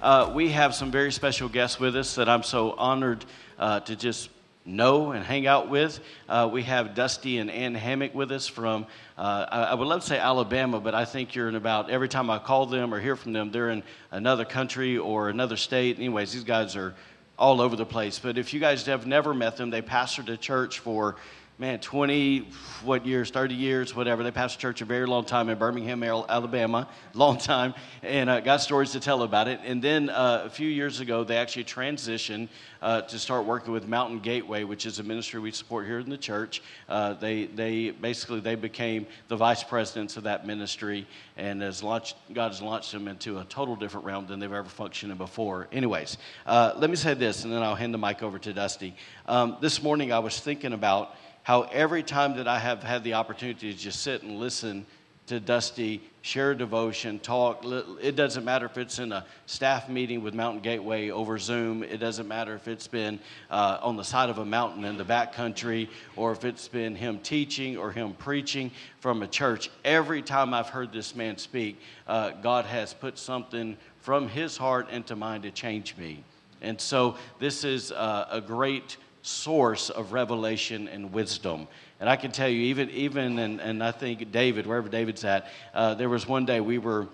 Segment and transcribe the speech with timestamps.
[0.00, 3.24] uh, we have some very special guests with us that I'm so honored
[3.58, 4.30] uh, to just
[4.64, 5.98] know and hang out with.
[6.28, 10.02] Uh, we have Dusty and Ann Hammock with us from, uh, I, I, would love
[10.02, 13.00] to say Alabama, but I think you're in about, every time I call them or
[13.00, 15.96] hear from them, they're in another country or another state.
[15.96, 16.94] Anyways, these guys are
[17.38, 18.18] all over the place.
[18.18, 21.16] But if you guys have never met them, they pastored a church for
[21.60, 22.46] man, 20,
[22.84, 24.22] what years, 30 years, whatever.
[24.22, 28.60] They pastored church a very long time in Birmingham, Alabama, long time, and uh, got
[28.60, 29.58] stories to tell about it.
[29.64, 32.48] And then uh, a few years ago, they actually transitioned
[32.80, 36.08] uh, to start working with Mountain Gateway, which is a ministry we support here in
[36.08, 36.62] the church.
[36.88, 42.14] Uh, they, they basically, they became the vice presidents of that ministry, and has launched,
[42.32, 45.66] God has launched them into a total different realm than they've ever functioned in before.
[45.72, 48.94] Anyways, uh, let me say this, and then I'll hand the mic over to Dusty.
[49.26, 51.16] Um, this morning, I was thinking about
[51.48, 54.84] how every time that I have had the opportunity to just sit and listen
[55.28, 57.64] to Dusty share devotion, talk.
[58.02, 61.82] It doesn't matter if it's in a staff meeting with Mountain Gateway over Zoom.
[61.82, 63.18] It doesn't matter if it's been
[63.50, 66.94] uh, on the side of a mountain in the back country or if it's been
[66.94, 69.70] him teaching or him preaching from a church.
[69.86, 74.90] Every time I've heard this man speak, uh, God has put something from his heart
[74.90, 76.22] into mine to change me.
[76.60, 81.68] And so this is uh, a great source of revelation and wisdom.
[82.00, 85.48] And I can tell you, even, even and, and I think David, wherever David's at,
[85.74, 87.08] uh, there was one day we were,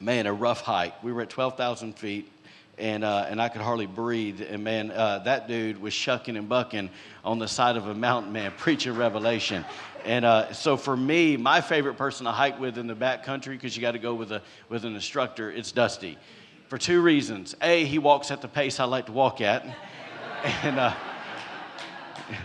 [0.00, 1.02] man, a rough hike.
[1.02, 2.30] We were at 12,000 feet.
[2.76, 4.40] And, uh, and I could hardly breathe.
[4.40, 6.90] And man, uh, that dude was shucking and bucking
[7.24, 9.64] on the side of a mountain, man, preaching revelation.
[10.04, 13.56] And uh, so for me, my favorite person to hike with in the back country,
[13.56, 16.18] because you got to go with, a, with an instructor, it's Dusty.
[16.68, 17.56] For two reasons.
[17.62, 19.64] A, he walks at the pace I like to walk at.
[20.62, 20.94] And, uh,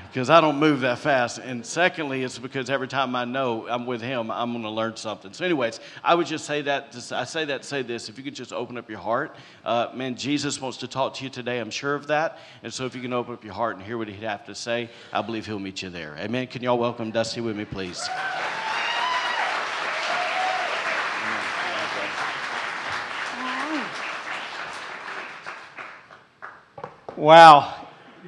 [0.07, 1.37] because I don't move that fast.
[1.37, 4.95] And secondly, it's because every time I know I'm with him, I'm going to learn
[4.95, 5.33] something.
[5.33, 6.95] So, anyways, I would just say that.
[7.11, 7.65] I say that.
[7.65, 8.09] Say this.
[8.09, 9.35] If you could just open up your heart,
[9.65, 11.59] uh, man, Jesus wants to talk to you today.
[11.59, 12.39] I'm sure of that.
[12.63, 14.55] And so, if you can open up your heart and hear what he'd have to
[14.55, 16.15] say, I believe he'll meet you there.
[16.19, 16.47] Amen.
[16.47, 18.07] Can y'all welcome Dusty with me, please?
[27.15, 27.82] Wow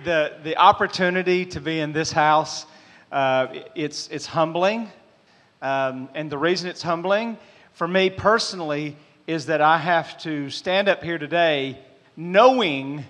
[0.06, 2.66] the, the opportunity to be in this house,
[3.12, 4.90] uh, it's, it's humbling.
[5.62, 7.38] Um, and the reason it's humbling
[7.74, 8.96] for me personally
[9.26, 11.80] is that I have to stand up here today
[12.16, 13.04] knowing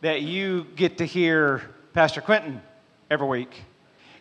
[0.00, 2.62] that you get to hear Pastor Quentin
[3.10, 3.62] every week.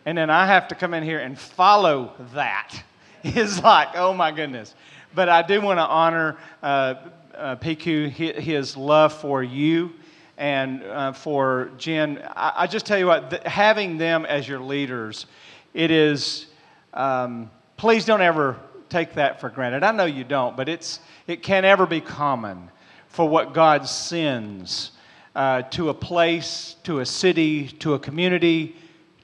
[0.06, 2.84] And then I have to come in here and follow that.
[3.24, 4.74] It's like, oh my goodness.
[5.14, 6.94] But I do want to honor uh,
[7.36, 9.92] uh, PQ, his love for you
[10.38, 12.22] and uh, for Jen.
[12.36, 15.26] I, I, just tell you what, th- having them as your leaders,
[15.74, 16.46] it is,
[16.94, 18.58] um, please don't ever
[18.90, 19.84] take that for granted.
[19.84, 22.70] I know you don't, but it's, it can't ever be common
[23.10, 24.92] for what God sends
[25.36, 28.76] uh, to a place, to a city, to a community,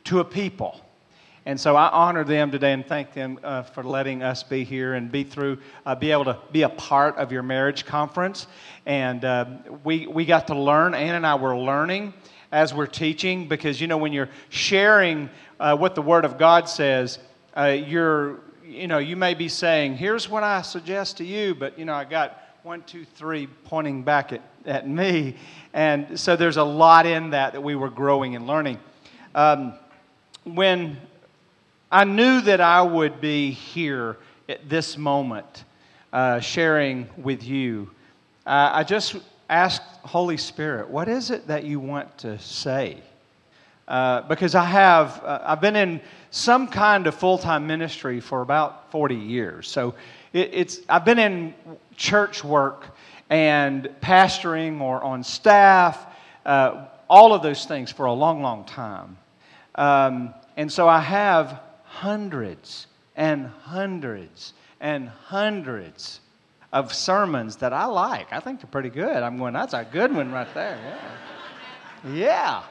[0.05, 0.81] to a people.
[1.45, 4.93] And so I honor them today and thank them uh, for letting us be here
[4.93, 8.47] and be through, uh, be able to be a part of your marriage conference.
[8.85, 9.45] And uh,
[9.83, 12.13] we, we got to learn, Ann and I were learning
[12.53, 16.69] as we're teaching because, you know, when you're sharing uh, what the Word of God
[16.69, 17.19] says,
[17.57, 21.77] uh, you're, you know, you may be saying, here's what I suggest to you, but,
[21.77, 25.35] you know, I got one, two, three pointing back at, at me.
[25.73, 28.79] And so there's a lot in that that we were growing and learning.
[29.35, 29.73] Um,
[30.45, 30.97] when
[31.93, 34.17] I knew that I would be here
[34.49, 35.63] at this moment
[36.11, 37.91] uh, sharing with you.
[38.47, 39.17] Uh, I just
[39.47, 42.97] asked Holy Spirit, what is it that you want to say?
[43.87, 46.01] Uh, because I have, uh, I've been in
[46.31, 49.67] some kind of full time ministry for about 40 years.
[49.67, 49.93] So
[50.33, 51.53] it, it's, I've been in
[51.95, 52.97] church work
[53.29, 56.07] and pastoring or on staff,
[56.43, 59.15] uh, all of those things for a long, long time.
[59.75, 61.61] Um, and so I have
[61.93, 66.19] hundreds and hundreds and hundreds
[66.71, 68.33] of sermons that I like.
[68.33, 69.17] I think they're pretty good.
[69.23, 70.77] I'm going, that's a good one right there.
[72.03, 72.13] Yeah.
[72.13, 72.63] Yeah.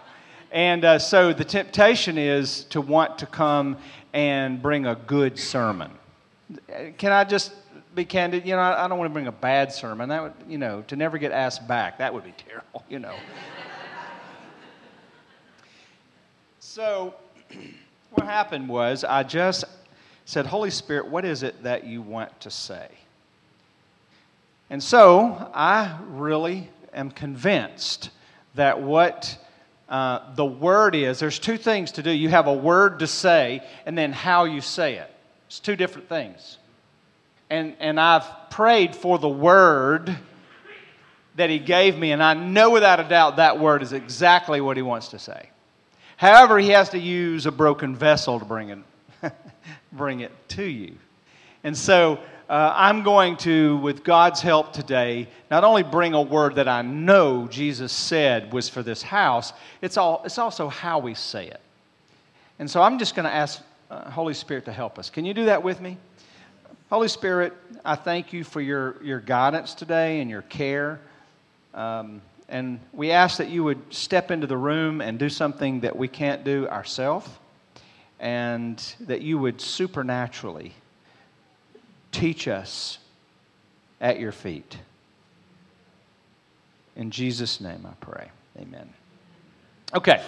[0.50, 3.78] And uh, so the temptation is to want to come
[4.12, 5.90] and bring a good sermon.
[6.98, 7.52] Can I just
[7.94, 8.44] be candid?
[8.44, 10.08] You know, I don't want to bring a bad sermon.
[10.08, 13.14] That would, you know, to never get asked back, that would be terrible, you know.
[16.74, 17.14] So,
[18.12, 19.64] what happened was I just
[20.24, 22.88] said, Holy Spirit, what is it that you want to say?
[24.70, 28.10] And so I really am convinced
[28.54, 29.36] that what
[29.88, 32.10] uh, the word is, there's two things to do.
[32.10, 35.10] You have a word to say, and then how you say it.
[35.46, 36.58] It's two different things.
[37.50, 40.16] And, and I've prayed for the word
[41.36, 44.76] that he gave me, and I know without a doubt that word is exactly what
[44.76, 45.50] he wants to say.
[46.22, 48.78] However, he has to use a broken vessel to bring it,
[49.92, 50.94] bring it to you.
[51.64, 56.54] And so uh, I'm going to, with God's help today, not only bring a word
[56.54, 61.14] that I know Jesus said was for this house, it's, all, it's also how we
[61.14, 61.60] say it.
[62.60, 63.60] And so I'm just going to ask
[63.90, 65.10] uh, Holy Spirit to help us.
[65.10, 65.96] Can you do that with me?
[66.88, 67.52] Holy Spirit,
[67.84, 71.00] I thank you for your, your guidance today and your care.
[71.74, 75.96] Um, and we ask that you would step into the room and do something that
[75.96, 77.28] we can't do ourselves,
[78.20, 80.74] and that you would supernaturally
[82.12, 82.98] teach us
[84.02, 84.76] at your feet.
[86.94, 88.30] In Jesus' name I pray.
[88.60, 88.88] Amen.
[89.94, 90.22] Okay,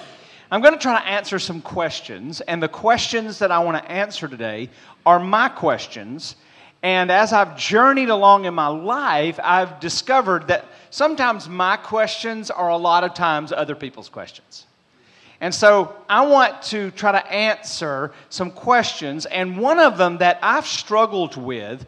[0.51, 3.91] I'm going to try to answer some questions, and the questions that I want to
[3.91, 4.71] answer today
[5.05, 6.37] are my questions
[6.85, 12.69] and as I've journeyed along in my life, I've discovered that sometimes my questions are
[12.69, 14.67] a lot of times other people's questions.
[15.41, 19.25] And so I want to try to answer some questions.
[19.25, 21.87] And one of them that I've struggled with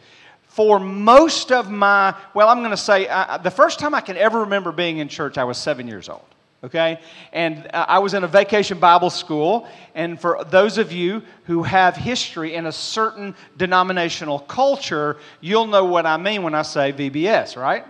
[0.48, 4.16] for most of my, well, I'm going to say uh, the first time I can
[4.16, 6.24] ever remember being in church, I was seven years old
[6.64, 7.00] okay?
[7.32, 9.68] And uh, I was in a vacation Bible school.
[9.94, 15.84] And for those of you who have history in a certain denominational culture, you'll know
[15.84, 17.84] what I mean when I say VBS, right?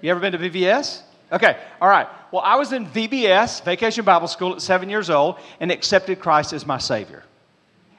[0.00, 1.02] You ever been to VBS?
[1.32, 2.08] Okay, all right.
[2.32, 6.52] Well, I was in VBS, Vacation Bible School, at seven years old, and accepted Christ
[6.52, 7.22] as my Savior.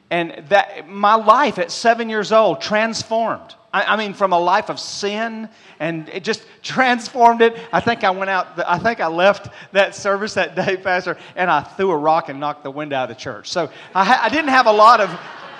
[0.09, 3.55] And that my life at seven years old transformed.
[3.73, 5.47] I, I, mean, from a life of sin,
[5.79, 7.57] and it just transformed it.
[7.71, 11.49] I think I went out, I think I left that service that day, Pastor, and
[11.49, 13.49] I threw a rock and knocked the wind out of the church.
[13.49, 15.09] So I, I didn't have a lot of,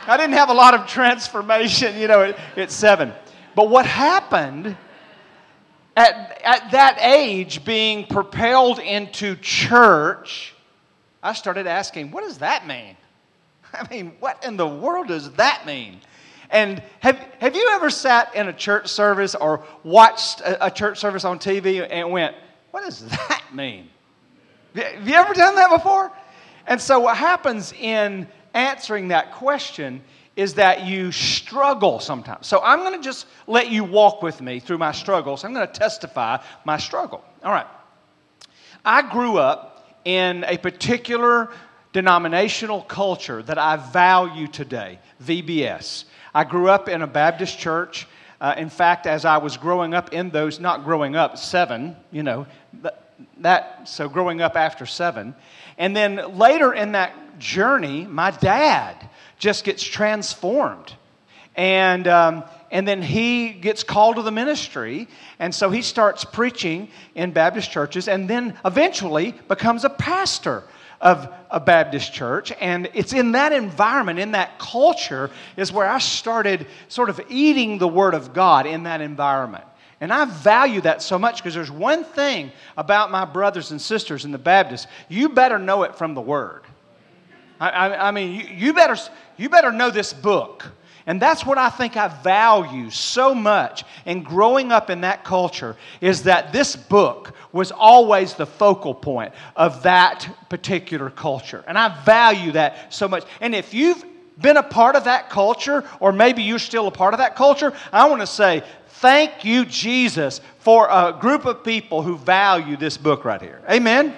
[0.07, 3.13] I didn't have a lot of transformation, you know, at, at seven.
[3.55, 4.75] But what happened
[5.95, 10.53] at, at that age, being propelled into church,
[11.23, 12.97] I started asking, what does that mean?
[13.73, 16.01] I mean, what in the world does that mean?
[16.51, 20.99] And have, have you ever sat in a church service or watched a, a church
[20.99, 22.35] service on TV and went,
[22.71, 23.89] what does that mean?
[24.75, 26.11] Have you ever done that before?
[26.67, 30.01] And so, what happens in answering that question
[30.35, 32.47] is that you struggle sometimes.
[32.47, 35.43] So, I'm going to just let you walk with me through my struggles.
[35.43, 37.23] I'm going to testify my struggle.
[37.43, 37.67] All right.
[38.85, 41.49] I grew up in a particular
[41.93, 46.05] denominational culture that I value today, VBS.
[46.33, 48.07] I grew up in a Baptist church.
[48.39, 52.23] Uh, in fact, as I was growing up in those, not growing up, seven, you
[52.23, 52.47] know,
[53.37, 55.35] that, so growing up after seven.
[55.77, 58.95] And then later in that journey, my dad
[59.37, 60.93] just gets transformed.
[61.55, 65.07] And, um, and then he gets called to the ministry.
[65.37, 70.63] And so he starts preaching in Baptist churches and then eventually becomes a pastor
[71.01, 72.53] of a Baptist church.
[72.61, 77.77] And it's in that environment, in that culture, is where I started sort of eating
[77.77, 79.65] the Word of God in that environment.
[79.99, 84.25] And I value that so much because there's one thing about my brothers and sisters
[84.25, 86.63] in the Baptist you better know it from the Word.
[87.59, 88.95] I, I, I mean, you, you, better,
[89.37, 90.65] you better know this book.
[91.05, 95.75] And that's what I think I value so much in growing up in that culture
[95.99, 101.63] is that this book was always the focal point of that particular culture.
[101.67, 103.25] And I value that so much.
[103.39, 104.03] And if you've
[104.39, 107.73] been a part of that culture, or maybe you're still a part of that culture,
[107.91, 112.97] I want to say thank you, Jesus, for a group of people who value this
[112.97, 113.61] book right here.
[113.69, 114.15] Amen?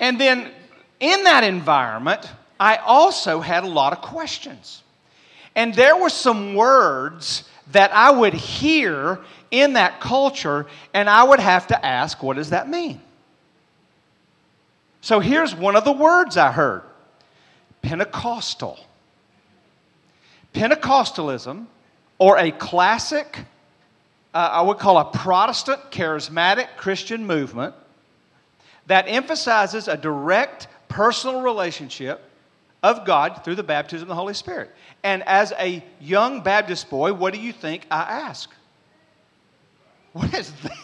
[0.00, 0.50] And then
[1.00, 4.82] in that environment, I also had a lot of questions.
[5.54, 9.20] And there were some words that I would hear
[9.50, 13.00] in that culture, and I would have to ask, what does that mean?
[15.00, 16.82] So here's one of the words I heard
[17.82, 18.78] Pentecostal.
[20.52, 21.66] Pentecostalism,
[22.18, 23.44] or a classic,
[24.34, 27.74] uh, I would call a Protestant charismatic Christian movement
[28.86, 32.22] that emphasizes a direct personal relationship
[32.82, 34.70] of God through the baptism of the Holy Spirit.
[35.02, 38.50] And as a young Baptist boy, what do you think I ask?
[40.12, 40.78] What, is that?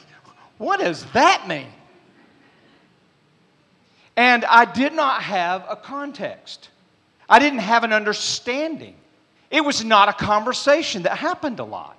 [0.59, 1.69] what does that mean?
[4.17, 6.69] And I did not have a context,
[7.29, 8.97] I didn't have an understanding.
[9.51, 11.99] It was not a conversation that happened a lot.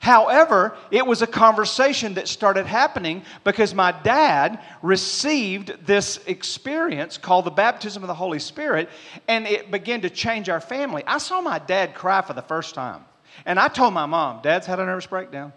[0.00, 7.44] However, it was a conversation that started happening because my dad received this experience called
[7.44, 8.88] the baptism of the Holy Spirit,
[9.28, 11.04] and it began to change our family.
[11.06, 13.04] I saw my dad cry for the first time,
[13.44, 15.52] and I told my mom, Dad's had a nervous breakdown.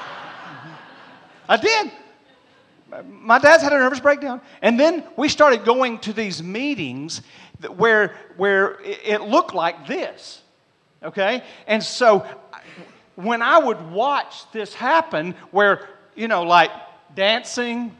[1.50, 1.92] I did.
[3.06, 4.40] My dad's had a nervous breakdown.
[4.62, 7.20] And then we started going to these meetings
[7.76, 10.40] where, where it looked like this.
[11.02, 11.42] Okay?
[11.66, 12.26] And so
[13.18, 16.70] when I would watch this happen, where, you know, like
[17.16, 17.96] dancing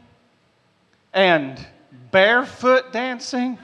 [1.13, 1.59] and
[2.09, 3.59] barefoot dancing,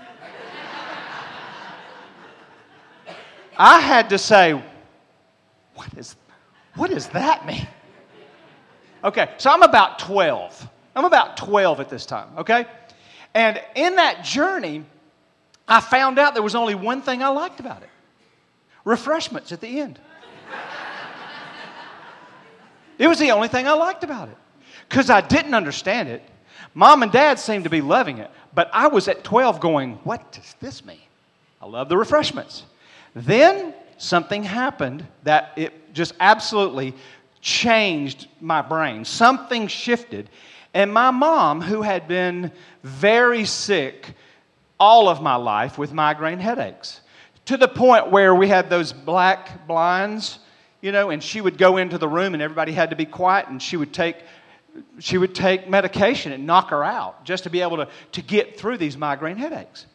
[3.58, 4.62] I had to say,
[5.76, 6.18] what, is,
[6.76, 7.66] what does that mean?
[9.06, 10.70] Okay, so I'm about 12.
[10.94, 12.66] I'm about 12 at this time, okay?
[13.34, 14.84] And in that journey,
[15.70, 17.90] I found out there was only one thing I liked about it
[18.84, 20.00] refreshments at the end.
[22.98, 24.38] It was the only thing I liked about it
[24.88, 26.24] because I didn't understand it.
[26.74, 30.32] Mom and dad seemed to be loving it, but I was at 12 going, What
[30.32, 31.00] does this mean?
[31.62, 32.64] I love the refreshments.
[33.16, 36.94] Then something happened that it just absolutely
[37.42, 39.06] changed my brain.
[39.06, 40.30] Something shifted.
[40.74, 42.52] And my mom, who had been
[42.84, 44.14] very sick
[44.80, 47.00] all of my life with migraine headaches,
[47.46, 50.40] to the point where we had those black blinds
[50.86, 53.48] you know, and she would go into the room and everybody had to be quiet
[53.48, 54.18] and she would take
[55.00, 58.60] she would take medication and knock her out just to be able to, to get
[58.60, 59.88] through these migraine headaches.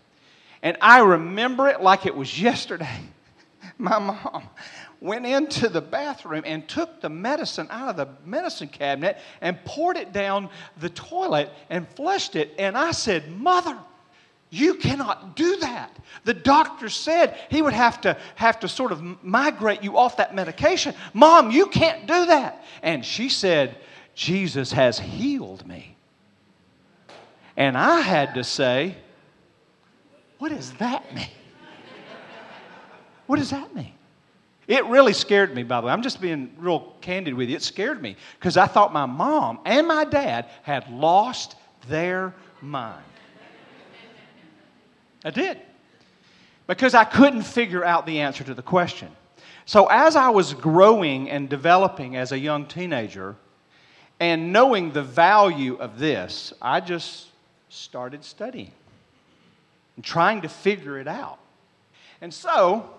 [0.62, 2.98] And I remember it like it was yesterday.
[3.78, 4.48] My mom
[5.00, 9.96] went into the bathroom and took the medicine out of the medicine cabinet and poured
[9.96, 10.48] it down
[10.80, 12.52] the toilet and flushed it.
[12.58, 13.78] And I said, Mother,
[14.50, 15.96] you cannot do that.
[16.24, 20.34] The doctor said he would have to have to sort of migrate you off that
[20.34, 20.94] medication.
[21.14, 22.64] Mom, you can't do that.
[22.82, 23.76] And she said,
[24.14, 25.96] Jesus has healed me.
[27.56, 28.96] And I had to say,
[30.38, 31.28] what does that mean?
[33.26, 33.92] What does that mean?
[34.66, 35.92] It really scared me, by the way.
[35.92, 37.56] I'm just being real candid with you.
[37.56, 41.56] It scared me because I thought my mom and my dad had lost
[41.88, 43.04] their mind.
[45.24, 45.58] I did.
[46.66, 49.08] Because I couldn't figure out the answer to the question.
[49.66, 53.36] So, as I was growing and developing as a young teenager
[54.18, 57.28] and knowing the value of this, I just
[57.68, 58.72] started studying
[59.96, 61.38] and trying to figure it out.
[62.20, 62.90] And so,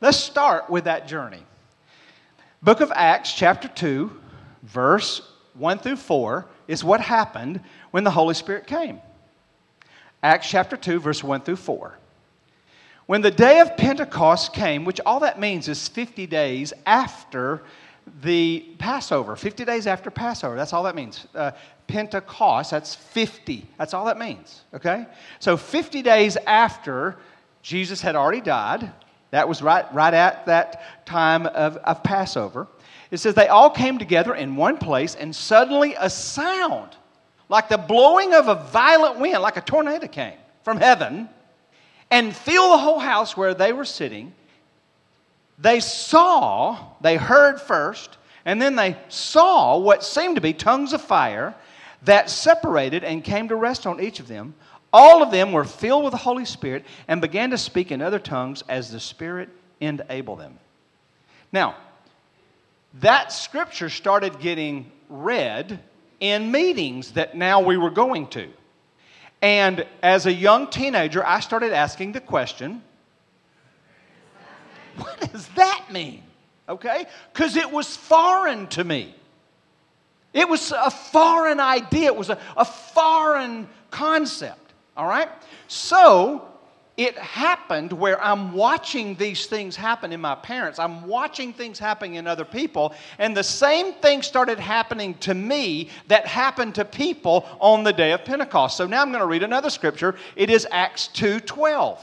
[0.00, 1.42] let's start with that journey.
[2.62, 4.10] Book of Acts, chapter 2,
[4.62, 5.22] verse
[5.54, 9.00] 1 through 4, is what happened when the Holy Spirit came.
[10.26, 11.96] Acts chapter 2, verse 1 through 4.
[13.06, 17.62] When the day of Pentecost came, which all that means is 50 days after
[18.22, 21.28] the Passover, 50 days after Passover, that's all that means.
[21.32, 21.52] Uh,
[21.86, 23.68] Pentecost, that's 50.
[23.78, 25.06] That's all that means, okay?
[25.38, 27.18] So 50 days after
[27.62, 28.90] Jesus had already died,
[29.30, 32.66] that was right, right at that time of, of Passover.
[33.12, 36.96] It says they all came together in one place, and suddenly a sound
[37.48, 41.28] like the blowing of a violent wind, like a tornado came from heaven,
[42.10, 44.32] and filled the whole house where they were sitting.
[45.58, 51.00] They saw, they heard first, and then they saw what seemed to be tongues of
[51.00, 51.54] fire
[52.02, 54.54] that separated and came to rest on each of them.
[54.92, 58.18] All of them were filled with the Holy Spirit and began to speak in other
[58.18, 59.48] tongues as the Spirit
[59.80, 60.58] enabled them.
[61.52, 61.76] Now,
[63.00, 65.80] that scripture started getting read
[66.20, 68.48] in meetings that now we were going to.
[69.42, 72.82] And as a young teenager, I started asking the question
[74.96, 76.22] what does that mean?
[76.68, 77.06] Okay?
[77.32, 79.14] Because it was foreign to me.
[80.32, 84.72] It was a foreign idea, it was a, a foreign concept.
[84.96, 85.28] All right?
[85.68, 86.46] So,
[86.96, 90.78] it happened where I'm watching these things happen in my parents.
[90.78, 92.94] I'm watching things happening in other people.
[93.18, 98.12] And the same thing started happening to me that happened to people on the day
[98.12, 98.78] of Pentecost.
[98.78, 100.14] So now I'm going to read another scripture.
[100.36, 101.98] It is Acts 2:12.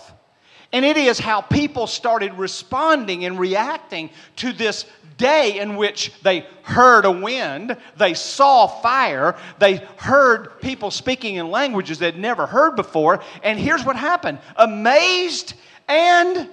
[0.71, 4.85] And it is how people started responding and reacting to this
[5.17, 11.49] day in which they heard a wind, they saw fire, they heard people speaking in
[11.49, 13.21] languages they'd never heard before.
[13.43, 15.53] And here's what happened amazed
[15.87, 16.49] and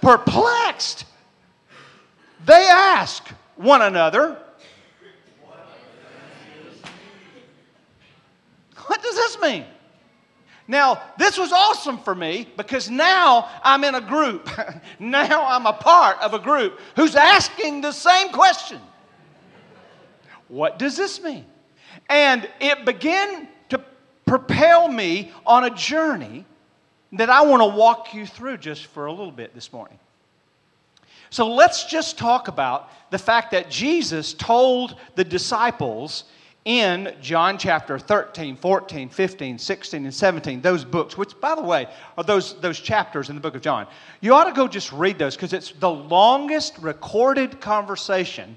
[0.00, 1.04] perplexed.
[2.44, 4.36] They ask one another,
[8.86, 9.64] What does this mean?
[10.72, 14.48] Now, this was awesome for me because now I'm in a group.
[14.98, 18.80] now I'm a part of a group who's asking the same question
[20.48, 21.44] What does this mean?
[22.08, 23.84] And it began to
[24.24, 26.46] propel me on a journey
[27.12, 29.98] that I want to walk you through just for a little bit this morning.
[31.28, 36.24] So let's just talk about the fact that Jesus told the disciples
[36.64, 41.88] in John chapter 13, 14, 15, 16, and 17, those books, which, by the way,
[42.16, 43.86] are those, those chapters in the book of John.
[44.20, 48.56] You ought to go just read those because it's the longest recorded conversation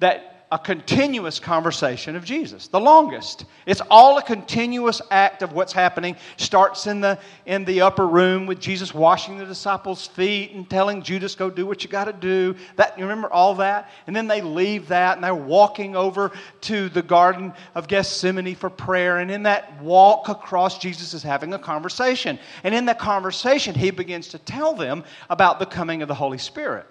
[0.00, 3.44] that a continuous conversation of Jesus, the longest.
[3.66, 6.16] It's all a continuous act of what's happening.
[6.38, 11.02] Starts in the in the upper room with Jesus washing the disciples' feet and telling
[11.02, 14.26] Judas, "Go do what you got to do." That you remember all that, and then
[14.26, 19.18] they leave that and they're walking over to the Garden of Gethsemane for prayer.
[19.18, 23.92] And in that walk across, Jesus is having a conversation, and in that conversation, he
[23.92, 26.86] begins to tell them about the coming of the Holy Spirit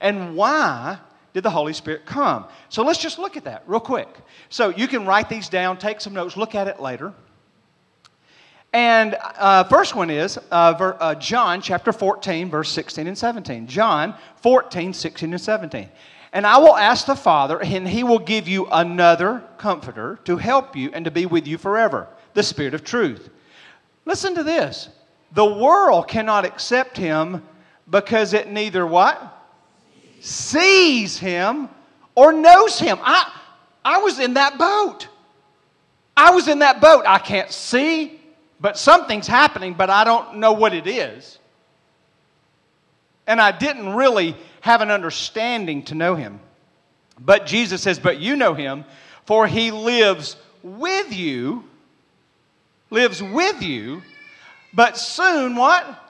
[0.00, 0.98] and why
[1.34, 2.46] did the Holy Spirit come?
[2.70, 4.08] So let's just look at that real quick.
[4.48, 7.12] So you can write these down, take some notes, look at it later.
[8.72, 13.66] And uh, first one is uh, ver, uh, John chapter 14, verse 16 and 17.
[13.66, 15.88] John 14, 16 and 17.
[16.32, 20.74] And I will ask the Father, and he will give you another comforter to help
[20.74, 23.28] you and to be with you forever, the Spirit of truth.
[24.04, 24.88] Listen to this.
[25.32, 27.42] The world cannot accept him
[27.88, 29.33] because it neither what?
[30.24, 31.68] Sees him
[32.14, 32.98] or knows him.
[33.02, 33.30] I,
[33.84, 35.06] I was in that boat.
[36.16, 37.04] I was in that boat.
[37.06, 38.18] I can't see,
[38.58, 41.38] but something's happening, but I don't know what it is.
[43.26, 46.40] And I didn't really have an understanding to know him.
[47.20, 48.86] But Jesus says, But you know him,
[49.26, 51.64] for he lives with you,
[52.90, 54.02] lives with you,
[54.72, 56.03] but soon what?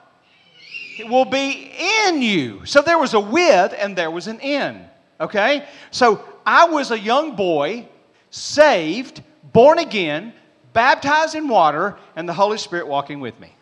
[1.03, 1.73] Will be
[2.07, 2.65] in you.
[2.65, 4.85] So there was a with and there was an in.
[5.21, 5.67] Okay?
[5.91, 7.89] So I was a young boy,
[8.31, 10.33] saved, born again,
[10.73, 13.55] baptized in water, and the Holy Spirit walking with me.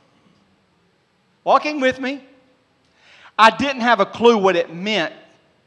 [1.44, 2.22] Walking with me.
[3.38, 5.14] I didn't have a clue what it meant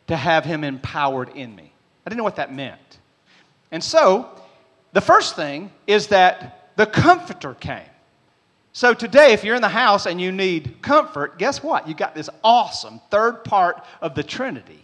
[0.07, 1.71] to have Him empowered in me.
[2.05, 2.99] I didn't know what that meant.
[3.71, 4.29] And so,
[4.93, 7.81] the first thing is that the Comforter came.
[8.75, 11.87] So today, if you're in the house and you need comfort, guess what?
[11.87, 14.83] You got this awesome third part of the Trinity.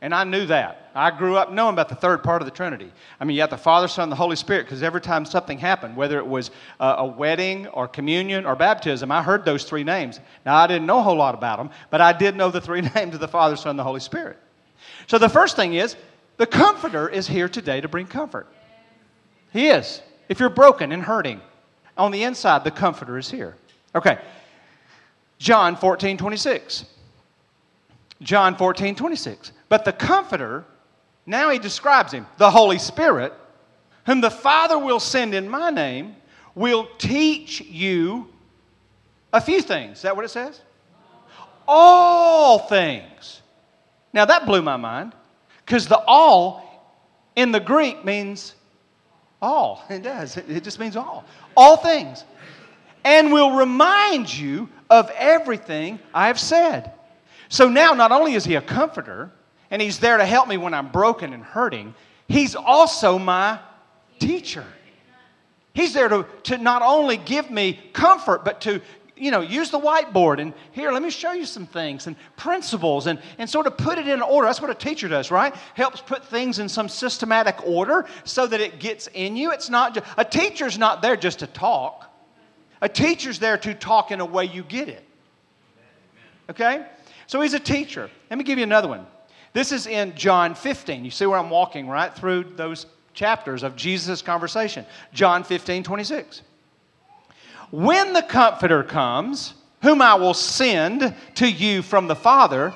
[0.00, 0.90] And I knew that.
[0.92, 2.90] I grew up knowing about the third part of the Trinity.
[3.20, 5.56] I mean, you have the Father, Son, and the Holy Spirit, because every time something
[5.56, 9.84] happened, whether it was uh, a wedding or communion or baptism, I heard those three
[9.84, 10.18] names.
[10.44, 12.80] Now, I didn't know a whole lot about them, but I did know the three
[12.96, 14.36] names of the Father, Son, and the Holy Spirit.
[15.06, 15.94] So the first thing is
[16.38, 18.48] the Comforter is here today to bring comfort.
[19.52, 20.02] He is.
[20.28, 21.40] If you're broken and hurting,
[21.98, 23.56] on the inside, the Comforter is here.
[23.94, 24.18] Okay.
[25.38, 26.84] John 14, 26.
[28.22, 29.52] John 14, 26.
[29.68, 30.64] But the Comforter,
[31.26, 33.32] now he describes him, the Holy Spirit,
[34.06, 36.16] whom the Father will send in my name,
[36.54, 38.28] will teach you
[39.32, 39.98] a few things.
[39.98, 40.60] Is that what it says?
[41.66, 43.42] All things.
[44.12, 45.12] Now that blew my mind
[45.64, 46.64] because the all
[47.36, 48.54] in the Greek means
[49.40, 49.84] all.
[49.90, 50.36] It does.
[50.36, 51.24] It just means all.
[51.56, 52.24] All things.
[53.04, 56.92] And will remind you of everything I have said.
[57.48, 59.30] So now, not only is he a comforter,
[59.70, 61.94] and he's there to help me when I'm broken and hurting,
[62.26, 63.58] he's also my
[64.18, 64.64] teacher.
[65.72, 68.80] He's there to, to not only give me comfort, but to
[69.20, 73.06] you know, use the whiteboard and here, let me show you some things and principles
[73.06, 74.46] and, and sort of put it in order.
[74.46, 75.54] That's what a teacher does, right?
[75.74, 79.52] Helps put things in some systematic order so that it gets in you.
[79.52, 82.10] It's not just, a teacher's not there just to talk.
[82.80, 85.04] A teacher's there to talk in a way you get it.
[86.50, 86.86] Okay?
[87.26, 88.10] So he's a teacher.
[88.30, 89.06] Let me give you another one.
[89.52, 91.04] This is in John 15.
[91.04, 94.86] You see where I'm walking right through those chapters of Jesus' conversation.
[95.12, 96.42] John 15, 26.
[97.70, 102.72] When the Comforter comes, whom I will send to you from the Father,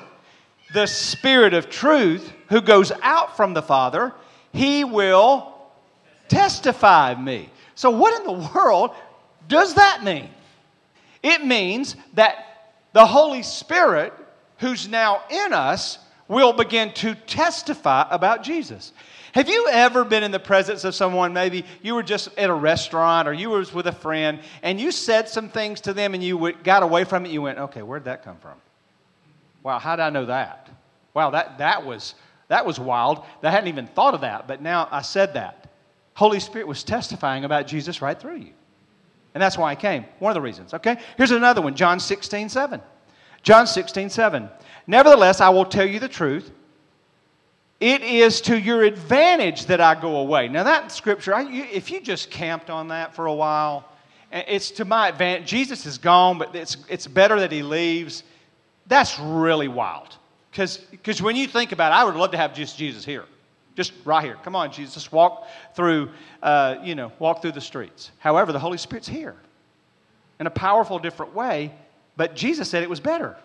[0.73, 4.13] the Spirit of truth who goes out from the Father,
[4.51, 5.53] he will
[6.27, 7.49] testify of me.
[7.75, 8.91] So, what in the world
[9.47, 10.29] does that mean?
[11.21, 14.13] It means that the Holy Spirit,
[14.57, 18.93] who's now in us, will begin to testify about Jesus.
[19.33, 22.53] Have you ever been in the presence of someone, maybe you were just at a
[22.53, 26.23] restaurant or you were with a friend, and you said some things to them and
[26.23, 28.53] you got away from it, you went, okay, where'd that come from?
[29.63, 30.69] Wow, how did I know that?
[31.15, 32.13] Wow, that, that, was,
[32.47, 33.25] that was wild.
[33.41, 35.71] I hadn't even thought of that, but now I said that.
[36.13, 38.53] Holy Spirit was testifying about Jesus right through you.
[39.33, 40.05] And that's why I came.
[40.19, 40.97] One of the reasons, okay?
[41.17, 42.81] Here's another one John 16, 7.
[43.41, 44.49] John 16, 7.
[44.85, 46.51] Nevertheless, I will tell you the truth.
[47.83, 50.47] It is to your advantage that I go away.
[50.47, 53.83] Now, that scripture, I, you, if you just camped on that for a while,
[54.31, 55.49] it's to my advantage.
[55.49, 58.23] Jesus is gone, but it's, it's better that he leaves.
[58.87, 60.15] That's really wild.
[60.49, 63.25] Because when you think about it, I would love to have just Jesus here.
[63.75, 64.37] Just right here.
[64.45, 64.93] Come on, Jesus.
[64.93, 66.09] Just walk through,
[66.41, 68.11] uh, you know, walk through the streets.
[68.19, 69.35] However, the Holy Spirit's here
[70.39, 71.73] in a powerful, different way,
[72.15, 73.35] but Jesus said it was better.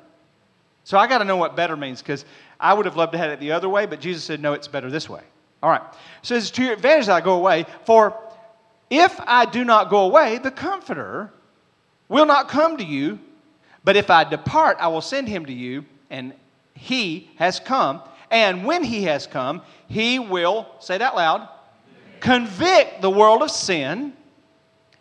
[0.84, 2.24] So I got to know what better means because
[2.60, 4.68] I would have loved to have it the other way, but Jesus said, no, it's
[4.68, 5.22] better this way.
[5.62, 5.82] All right.
[6.22, 8.18] So it's to your advantage that I go away, for
[8.90, 11.32] if I do not go away, the Comforter
[12.08, 13.18] will not come to you,
[13.84, 16.32] but if I depart, I will send him to you, and
[16.74, 18.02] he has come.
[18.30, 21.48] And when he has come, he will, say that loud,
[22.20, 24.12] convict the world of sin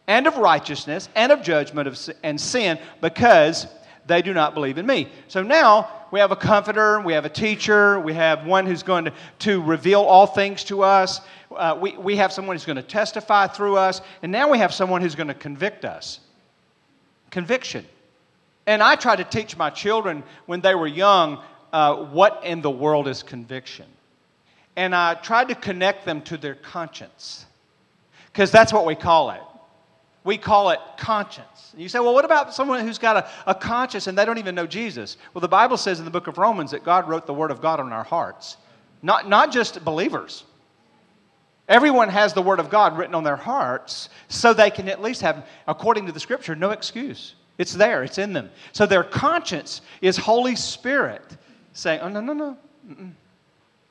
[0.07, 3.67] and of righteousness and of judgment of, and sin because
[4.05, 5.09] they do not believe in me.
[5.27, 9.05] So now we have a comforter, we have a teacher, we have one who's going
[9.05, 11.21] to, to reveal all things to us.
[11.55, 14.01] Uh, we, we have someone who's going to testify through us.
[14.21, 16.19] And now we have someone who's going to convict us.
[17.29, 17.85] Conviction.
[18.65, 21.41] And I try to teach my children when they were young
[21.73, 23.85] uh, what in the world is conviction.
[24.75, 27.45] And I tried to connect them to their conscience,
[28.31, 29.41] because that's what we call it.
[30.27, 31.73] We call it conscience.
[31.77, 34.55] You say, well, what about someone who's got a, a conscience and they don't even
[34.55, 35.15] know Jesus?
[35.33, 37.61] Well, the Bible says in the book of Romans that God wrote the Word of
[37.61, 38.57] God on our hearts,
[39.01, 40.43] not, not just believers.
[41.69, 45.21] Everyone has the Word of God written on their hearts so they can at least
[45.21, 47.35] have, according to the Scripture, no excuse.
[47.57, 48.49] It's there, it's in them.
[48.73, 51.23] So their conscience is Holy Spirit
[51.71, 52.57] saying, oh, no, no, no.
[52.85, 53.13] Mm-mm.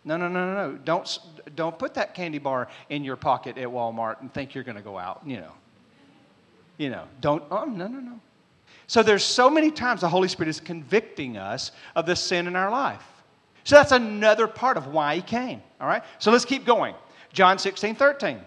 [0.05, 0.79] No, no, no, no, no.
[0.85, 1.19] Don't,
[1.55, 4.83] don't put that candy bar in your pocket at Walmart and think you're going to
[4.83, 5.53] go out, you know.
[6.79, 8.21] You know, don't, oh, no, no, no.
[8.87, 12.55] So there's so many times the Holy Spirit is convicting us of the sin in
[12.55, 13.03] our life.
[13.65, 16.05] So that's another part of why he came, all right?
[16.19, 16.95] So let's keep going.
[17.33, 18.41] John 16, 13.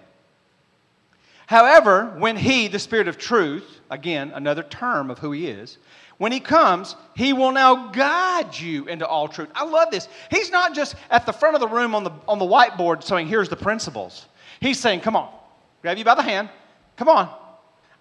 [1.45, 5.77] However, when he, the Spirit of truth, again, another term of who he is,
[6.19, 9.49] when he comes, he will now guide you into all truth.
[9.55, 10.07] I love this.
[10.29, 13.27] He's not just at the front of the room on the, on the whiteboard saying,
[13.27, 14.27] here's the principles.
[14.59, 15.29] He's saying, come on,
[15.81, 16.49] grab you by the hand.
[16.97, 17.33] Come on.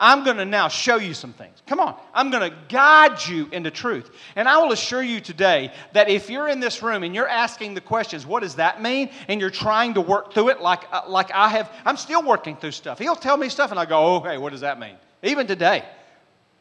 [0.00, 1.60] I'm going to now show you some things.
[1.66, 1.98] Come on.
[2.14, 4.10] I'm going to guide you into truth.
[4.36, 7.74] And I will assure you today that if you're in this room and you're asking
[7.74, 9.10] the questions, what does that mean?
[9.26, 12.56] And you're trying to work through it like, uh, like I have, I'm still working
[12.56, 13.00] through stuff.
[13.00, 14.94] He'll tell me stuff and I go, oh, hey, what does that mean?
[15.24, 15.84] Even today.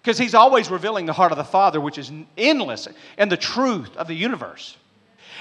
[0.01, 3.95] Because he's always revealing the heart of the Father, which is endless, and the truth
[3.97, 4.77] of the universe.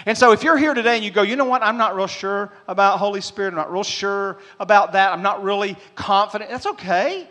[0.05, 2.09] And so if you're here today and you go, you know what, I'm not real
[2.09, 6.67] sure about Holy Spirit, I'm not real sure about that, I'm not really confident, that's
[6.67, 7.29] okay.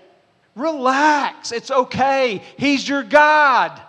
[0.56, 2.41] Relax, it's okay.
[2.58, 3.80] He's your God,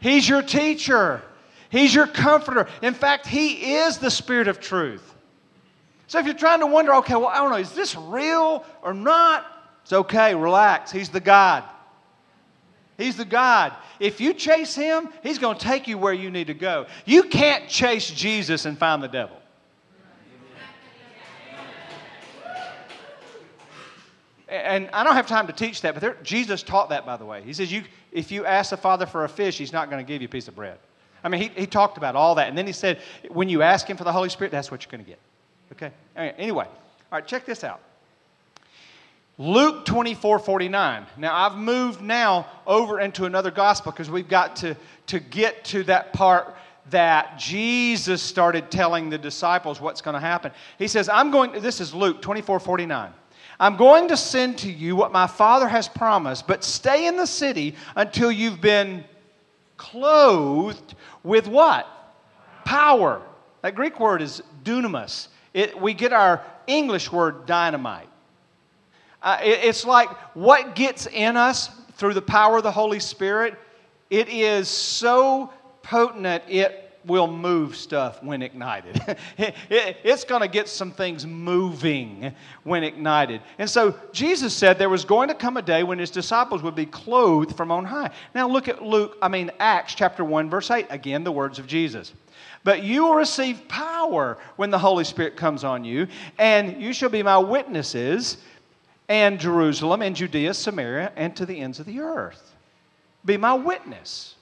[0.00, 1.22] He's your teacher,
[1.70, 2.68] He's your comforter.
[2.82, 5.14] In fact, He is the Spirit of truth.
[6.06, 8.94] So if you're trying to wonder, okay, well, I don't know, is this real or
[8.94, 9.44] not?
[9.82, 10.90] It's okay, relax.
[10.90, 11.64] He's the God.
[12.96, 13.74] He's the God.
[14.00, 16.86] If you chase him, he's going to take you where you need to go.
[17.04, 19.36] You can't chase Jesus and find the devil.
[24.48, 27.24] And I don't have time to teach that, but there, Jesus taught that, by the
[27.24, 27.42] way.
[27.42, 30.08] He says, you, if you ask the Father for a fish, he's not going to
[30.10, 30.78] give you a piece of bread.
[31.22, 32.48] I mean, he, he talked about all that.
[32.48, 34.90] And then he said, when you ask him for the Holy Spirit, that's what you're
[34.90, 35.18] going to get.
[35.72, 35.92] Okay?
[36.16, 37.80] Anyway, all right, check this out.
[39.36, 41.06] Luke 24 49.
[41.16, 44.76] Now, I've moved now over into another gospel because we've got to,
[45.08, 46.56] to get to that part
[46.90, 50.52] that Jesus started telling the disciples what's going to happen.
[50.78, 53.12] He says, I'm going, this is Luke 24 49.
[53.60, 57.26] I'm going to send to you what my Father has promised, but stay in the
[57.26, 59.04] city until you've been
[59.76, 60.94] clothed
[61.24, 61.86] with what?
[62.64, 63.22] Power.
[63.62, 65.28] That Greek word is dunamis.
[65.54, 68.08] It, we get our English word dynamite.
[69.22, 73.58] Uh, it, it's like what gets in us through the power of the Holy Spirit,
[74.08, 79.00] it is so potent it will move stuff when ignited.
[79.38, 83.40] it, it, it's going to get some things moving when ignited.
[83.58, 86.76] And so Jesus said there was going to come a day when his disciples would
[86.76, 88.10] be clothed from on high.
[88.34, 91.66] Now look at Luke, I mean Acts chapter 1 verse 8, again the words of
[91.66, 92.12] Jesus.
[92.64, 96.06] But you will receive power when the Holy Spirit comes on you,
[96.38, 98.38] and you shall be my witnesses
[99.08, 102.54] and Jerusalem and Judea, Samaria, and to the ends of the earth.
[103.24, 104.34] Be my witness.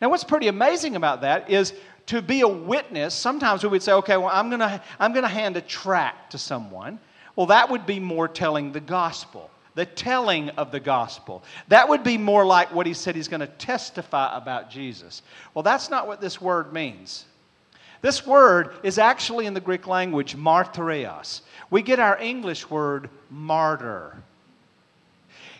[0.00, 1.72] Now, what's pretty amazing about that is
[2.06, 5.22] to be a witness, sometimes we would say, okay, well, I'm going to I'm going
[5.22, 6.98] to hand a tract to someone.
[7.36, 11.42] Well, that would be more telling the gospel, the telling of the gospel.
[11.68, 15.22] That would be more like what he said he's going to testify about Jesus.
[15.52, 17.24] Well, that's not what this word means.
[18.02, 21.40] This word is actually in the Greek language martyrios.
[21.70, 24.22] We get our English word martyr.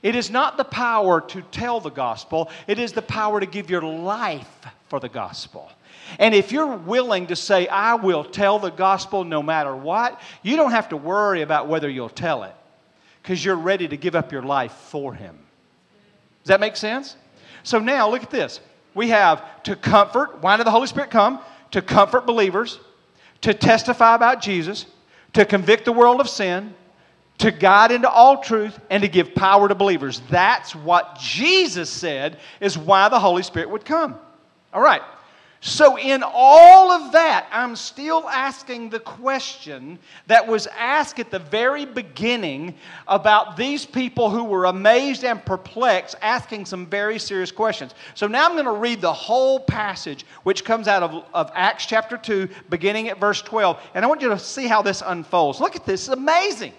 [0.02, 3.70] It is not the power to tell the gospel, it is the power to give
[3.70, 5.70] your life for the gospel.
[6.18, 10.56] And if you're willing to say, I will tell the gospel no matter what, you
[10.56, 12.54] don't have to worry about whether you'll tell it
[13.22, 15.38] because you're ready to give up your life for Him.
[16.42, 17.16] Does that make sense?
[17.62, 18.60] So now look at this.
[18.94, 21.40] We have to comfort, why did the Holy Spirit come?
[21.72, 22.78] To comfort believers,
[23.40, 24.86] to testify about Jesus,
[25.32, 26.74] to convict the world of sin,
[27.38, 30.22] to guide into all truth, and to give power to believers.
[30.30, 34.16] That's what Jesus said is why the Holy Spirit would come.
[34.72, 35.02] All right.
[35.66, 41.38] So, in all of that, I'm still asking the question that was asked at the
[41.38, 42.74] very beginning
[43.08, 47.94] about these people who were amazed and perplexed, asking some very serious questions.
[48.14, 51.86] So, now I'm going to read the whole passage, which comes out of, of Acts
[51.86, 53.80] chapter 2, beginning at verse 12.
[53.94, 55.60] And I want you to see how this unfolds.
[55.60, 56.74] Look at this, it's amazing.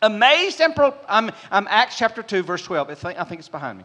[0.00, 2.88] Amazed and per- I'm, I'm Acts chapter 2, verse 12.
[2.88, 3.84] I think, I think it's behind me.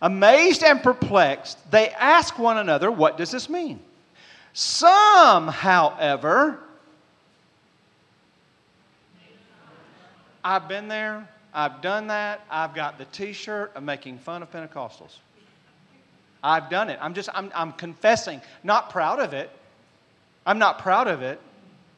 [0.00, 3.80] Amazed and perplexed, they ask one another, What does this mean?
[4.52, 6.58] Some, however,
[10.44, 14.52] I've been there, I've done that, I've got the t shirt of making fun of
[14.52, 15.16] Pentecostals.
[16.42, 16.98] I've done it.
[17.02, 19.50] I'm just, I'm, I'm confessing, not proud of it.
[20.46, 21.40] I'm not proud of it.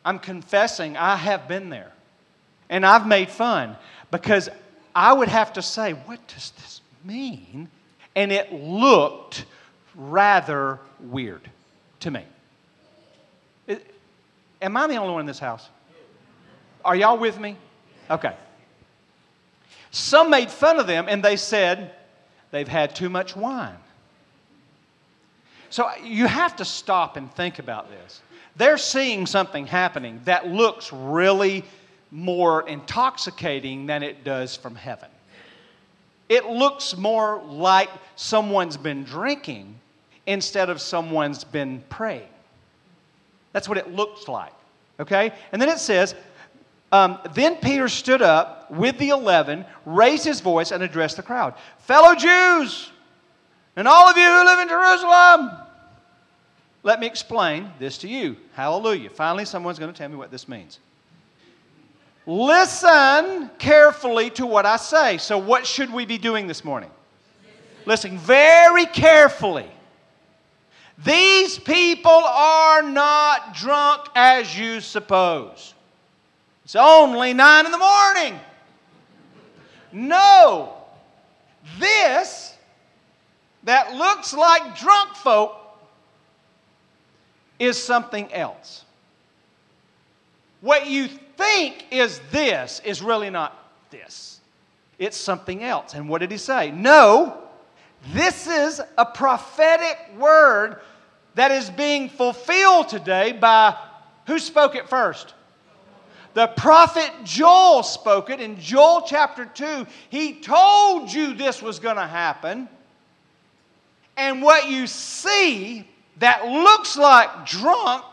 [0.04, 1.92] I'm confessing I have been there.
[2.70, 3.76] And I've made fun
[4.10, 4.48] because
[4.94, 7.68] I would have to say, What does this mean?
[8.14, 9.44] And it looked
[9.94, 11.48] rather weird
[12.00, 12.24] to me.
[13.66, 13.94] It,
[14.60, 15.68] am I the only one in this house?
[16.84, 17.56] Are y'all with me?
[18.10, 18.34] Okay.
[19.90, 21.92] Some made fun of them and they said
[22.50, 23.76] they've had too much wine.
[25.68, 28.22] So you have to stop and think about this.
[28.56, 31.64] They're seeing something happening that looks really
[32.10, 35.08] more intoxicating than it does from heaven
[36.30, 39.74] it looks more like someone's been drinking
[40.26, 42.28] instead of someone's been praying.
[43.52, 44.52] That's what it looks like.
[45.00, 45.32] Okay?
[45.50, 46.14] And then it says,
[46.92, 51.54] um, Then Peter stood up with the eleven, raised his voice, and addressed the crowd
[51.80, 52.90] Fellow Jews,
[53.74, 55.50] and all of you who live in Jerusalem,
[56.84, 58.36] let me explain this to you.
[58.54, 59.10] Hallelujah.
[59.10, 60.78] Finally, someone's going to tell me what this means.
[62.30, 65.18] Listen carefully to what I say.
[65.18, 66.92] So, what should we be doing this morning?
[67.86, 69.68] Listen very carefully.
[71.04, 75.74] These people are not drunk as you suppose.
[76.64, 78.38] It's only nine in the morning.
[79.90, 80.74] No,
[81.80, 82.54] this
[83.64, 85.56] that looks like drunk folk
[87.58, 88.84] is something else.
[90.60, 91.08] What you
[91.40, 93.56] think is this is really not
[93.90, 94.40] this.
[94.98, 95.94] It's something else.
[95.94, 96.70] And what did he say?
[96.70, 97.38] No,
[98.12, 100.80] this is a prophetic word
[101.34, 103.76] that is being fulfilled today by
[104.26, 105.34] who spoke it first?
[106.34, 109.86] The prophet Joel spoke it in Joel chapter 2.
[110.10, 112.68] He told you this was going to happen.
[114.16, 118.04] And what you see that looks like drunk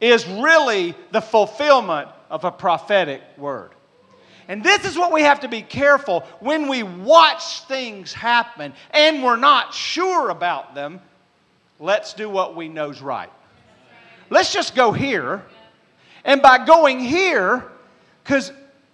[0.00, 3.70] is really the fulfillment of a prophetic word.
[4.48, 9.22] And this is what we have to be careful when we watch things happen and
[9.22, 11.00] we're not sure about them.
[11.78, 13.30] Let's do what we know's right.
[14.28, 15.44] Let's just go here.
[16.24, 17.64] And by going here,
[18.24, 18.52] because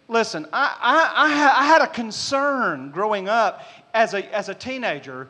[0.08, 5.28] listen, I, I, I, had a concern growing up as a, as a teenager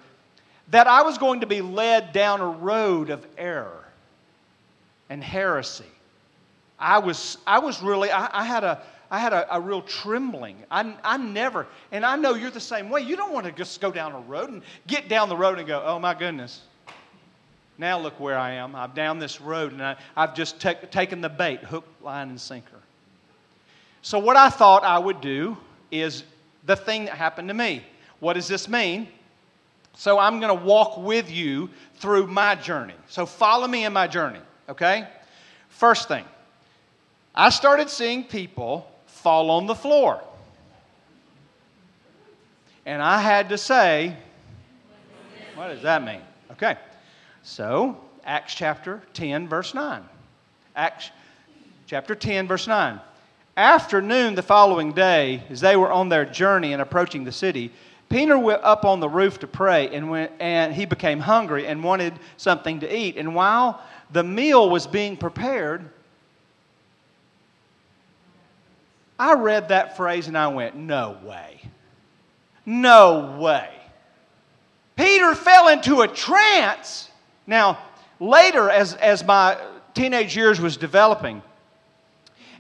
[0.69, 3.86] that I was going to be led down a road of error
[5.09, 5.85] and heresy.
[6.79, 10.57] I was, I was really, I, I had a, I had a, a, real trembling.
[10.71, 13.03] I, I never, and I know you're the same way.
[13.03, 15.67] You don't want to just go down a road and get down the road and
[15.67, 16.63] go, oh my goodness.
[17.79, 18.75] Now look where I am.
[18.75, 22.41] I'm down this road and I, have just te- taken the bait, hook, line, and
[22.41, 22.81] sinker.
[24.03, 25.57] So, what I thought I would do
[25.91, 26.25] is
[26.65, 27.85] the thing that happened to me.
[28.21, 29.09] What does this mean?
[29.95, 32.95] So, I'm going to walk with you through my journey.
[33.09, 35.07] So, follow me in my journey okay?
[35.69, 36.25] First thing,
[37.35, 40.23] I started seeing people fall on the floor.
[42.87, 44.17] And I had to say,
[45.55, 46.21] what does that mean?
[46.53, 46.77] Okay,
[47.43, 50.03] so Acts chapter 10, verse 9.
[50.77, 51.11] Acts
[51.87, 53.01] chapter 10, verse 9.
[53.57, 57.73] After noon the following day, as they were on their journey and approaching the city,
[58.09, 61.83] Peter went up on the roof to pray, and, went, and he became hungry and
[61.83, 63.17] wanted something to eat.
[63.17, 65.89] And while the meal was being prepared,
[69.19, 71.61] I read that phrase and I went, No way.
[72.65, 73.71] No way.
[74.97, 77.11] Peter fell into a trance.
[77.47, 77.79] Now,
[78.19, 79.57] later, as, as my
[79.95, 81.43] teenage years was developing,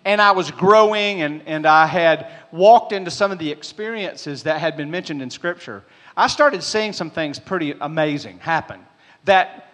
[0.04, 4.60] and I was growing and, and I had walked into some of the experiences that
[4.60, 5.82] had been mentioned in Scripture,
[6.16, 8.80] I started seeing some things pretty amazing happen.
[9.24, 9.65] That,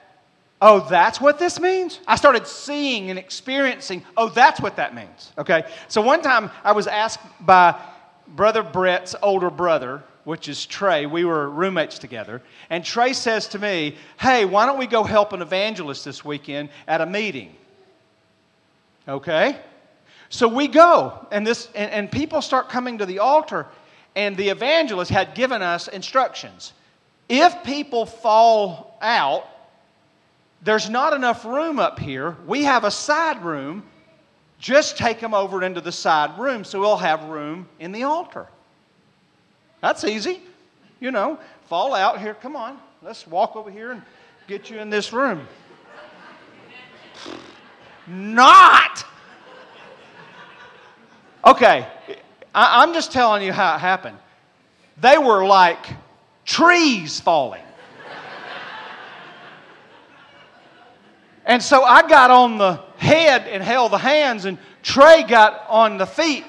[0.62, 1.98] oh, that's what this means?
[2.06, 5.32] I started seeing and experiencing, oh, that's what that means.
[5.36, 5.64] Okay?
[5.88, 7.78] So one time I was asked by
[8.28, 11.04] Brother Brett's older brother, which is Trey.
[11.04, 12.40] We were roommates together.
[12.70, 16.68] And Trey says to me, Hey, why don't we go help an evangelist this weekend
[16.86, 17.54] at a meeting?
[19.08, 19.56] Okay?
[20.28, 23.66] So we go, and, this, and, and people start coming to the altar,
[24.14, 26.72] and the evangelist had given us instructions.
[27.28, 29.46] If people fall out,
[30.62, 32.36] there's not enough room up here.
[32.46, 33.82] We have a side room.
[34.58, 38.46] Just take them over into the side room so we'll have room in the altar.
[39.80, 40.40] That's easy.
[41.00, 42.34] You know, fall out here.
[42.34, 44.02] Come on, let's walk over here and
[44.46, 45.48] get you in this room.
[48.06, 49.04] Not.
[51.44, 51.86] Okay,
[52.54, 54.18] I, am just telling you how it happened.
[55.00, 55.86] They were like
[56.44, 57.62] trees falling.
[61.44, 65.98] And so I got on the head and held the hands, and Trey got on
[65.98, 66.44] the feet.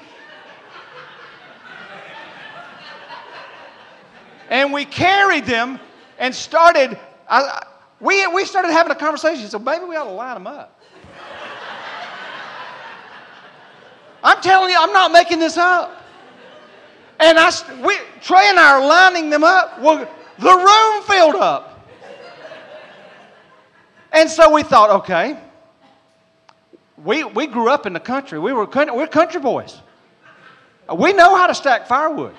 [4.50, 5.80] and we carried them
[6.20, 6.98] and started.
[7.28, 7.66] I,
[8.00, 9.48] we, we started having a conversation.
[9.48, 10.80] So maybe we ought to line them up.
[14.24, 16.04] I'm telling you, I'm not making this up.
[17.20, 17.52] And I,
[17.84, 19.82] we, Trey and I are lining them up.
[19.82, 21.73] Well, the room filled up.
[24.14, 25.38] And so we thought, okay,
[27.04, 28.40] we, we grew up in the country.
[28.40, 29.82] We were, we're country boys.
[30.96, 32.36] We know how to stack firewood.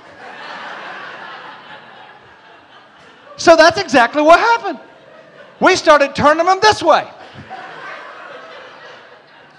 [3.36, 4.78] So that's exactly what happened.
[5.60, 7.08] We started turning them this way.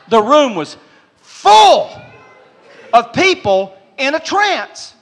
[0.07, 0.77] The room was
[1.21, 1.89] full
[2.93, 4.93] of people in a trance.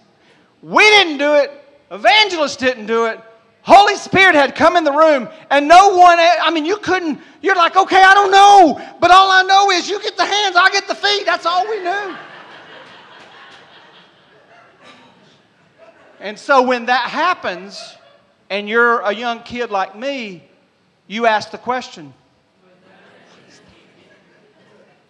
[0.62, 1.52] We didn't do it,
[1.91, 3.19] evangelists didn't do it.
[3.63, 7.56] Holy Spirit had come in the room, and no one, I mean, you couldn't, you're
[7.56, 10.69] like, okay, I don't know, but all I know is you get the hands, I
[10.69, 11.26] get the feet.
[11.26, 12.15] That's all we knew.
[16.19, 17.97] And so when that happens,
[18.49, 20.43] and you're a young kid like me,
[21.08, 22.13] you ask the question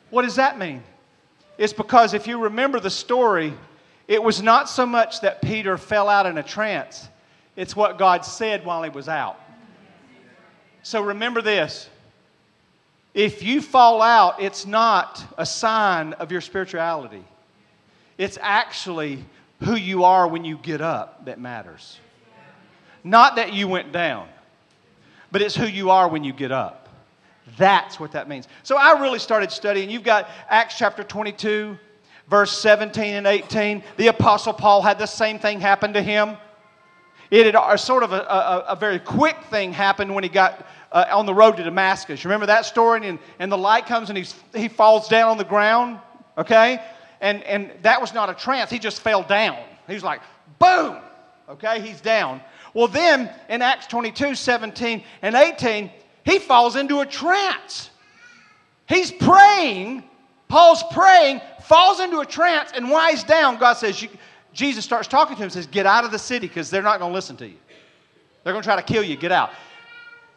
[0.09, 0.83] what does that mean?
[1.57, 3.51] It's because if you remember the story,
[4.07, 7.09] it was not so much that Peter fell out in a trance,
[7.55, 9.39] it's what God said while he was out.
[10.81, 11.89] So remember this.
[13.13, 17.23] If you fall out, it's not a sign of your spirituality.
[18.17, 19.23] It's actually
[19.61, 21.99] who you are when you get up that matters.
[23.03, 24.27] Not that you went down,
[25.31, 26.89] but it's who you are when you get up.
[27.57, 28.47] That's what that means.
[28.63, 29.89] So I really started studying.
[29.89, 31.77] You've got Acts chapter 22,
[32.29, 33.83] verse 17 and 18.
[33.97, 36.37] The Apostle Paul had the same thing happen to him.
[37.33, 40.67] It had a, sort of a, a, a, very quick thing happened when he got
[40.91, 42.23] uh, on the road to Damascus.
[42.23, 43.07] You remember that story?
[43.07, 45.99] And, and the light comes and he's, he falls down on the ground,
[46.37, 46.79] okay?
[47.21, 48.69] And, and that was not a trance.
[48.69, 49.57] He just fell down.
[49.87, 50.21] He was like,
[50.59, 50.97] boom,
[51.49, 51.81] okay?
[51.81, 52.39] He's down.
[52.75, 55.89] Well, then in Acts 22, 17, and 18,
[56.25, 57.89] he falls into a trance.
[58.87, 60.03] He's praying,
[60.49, 64.05] Paul's praying, falls into a trance, and he's down, God says,
[64.53, 66.99] Jesus starts talking to him and says, Get out of the city because they're not
[66.99, 67.57] going to listen to you.
[68.43, 69.15] They're going to try to kill you.
[69.15, 69.51] Get out.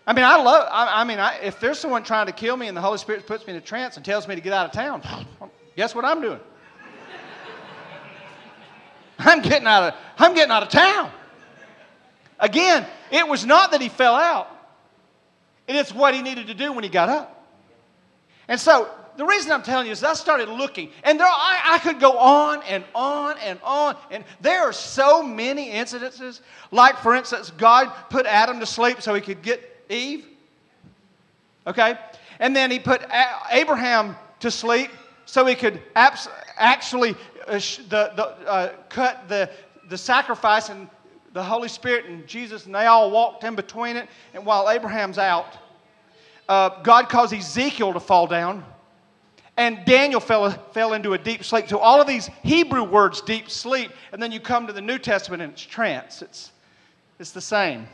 [0.07, 2.69] I mean, I love, I, I mean, I, if there's someone trying to kill me
[2.69, 4.67] and the Holy Spirit puts me in a trance and tells me to get out
[4.67, 5.03] of town,
[5.77, 6.39] guess what I'm doing?
[9.19, 11.11] I'm getting out of, I'm getting out of town.
[12.39, 14.49] Again, it was not that he fell out,
[15.67, 17.33] it's what he needed to do when he got up.
[18.47, 21.79] And so, the reason I'm telling you is I started looking, and there, I, I
[21.79, 26.41] could go on and on and on, and there are so many incidences.
[26.71, 30.27] Like, for instance, God put Adam to sleep so he could get Eve.
[31.67, 31.99] Okay?
[32.39, 33.03] And then he put
[33.51, 34.91] Abraham to sleep
[35.25, 39.51] so he could abs- actually uh, the, the, uh, cut the,
[39.89, 40.89] the sacrifice and
[41.33, 44.09] the Holy Spirit and Jesus, and they all walked in between it.
[44.35, 45.59] And while Abraham's out,
[46.49, 48.65] uh, God caused Ezekiel to fall down.
[49.57, 51.69] And Daniel fell, fell into a deep sleep.
[51.69, 54.99] So, all of these Hebrew words, deep sleep, and then you come to the New
[54.99, 56.21] Testament and it's trance.
[56.21, 56.53] It's,
[57.19, 57.87] it's the same.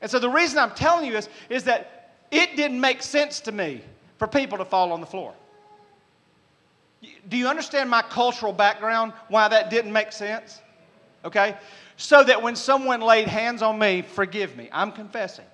[0.00, 3.52] And so, the reason I'm telling you is, is that it didn't make sense to
[3.52, 3.80] me
[4.18, 5.34] for people to fall on the floor.
[7.28, 10.60] Do you understand my cultural background, why that didn't make sense?
[11.24, 11.56] Okay?
[11.96, 14.68] So that when someone laid hands on me, forgive me.
[14.72, 15.44] I'm confessing.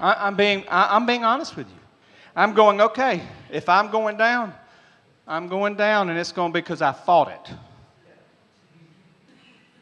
[0.00, 1.74] I, am being, I, I'm being honest with you.
[2.36, 4.54] I'm going, okay, if I'm going down,
[5.26, 7.54] I'm going down, and it's going to be because I fought it.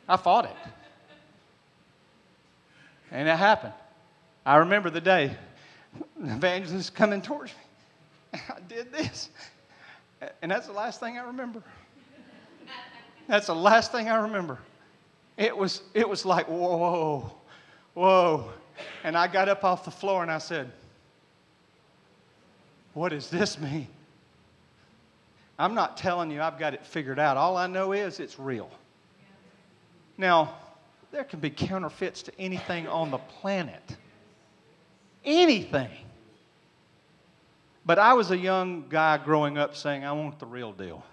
[0.08, 0.56] I fought it.
[3.10, 3.74] And it happened.
[4.44, 5.36] I remember the day
[6.18, 8.40] the evangelist coming towards me.
[8.48, 9.30] I did this.
[10.42, 11.62] And that's the last thing I remember.
[13.28, 14.58] That's the last thing I remember.
[15.36, 17.32] It was, it was like, whoa,
[17.94, 18.50] whoa.
[19.04, 20.70] And I got up off the floor and I said,
[22.94, 23.88] What does this mean?
[25.58, 27.36] I'm not telling you I've got it figured out.
[27.36, 28.70] All I know is it's real.
[30.18, 30.54] Now,
[31.12, 33.96] there can be counterfeits to anything on the planet.
[35.24, 35.90] Anything.
[37.86, 41.04] But I was a young guy growing up saying, I want the real deal.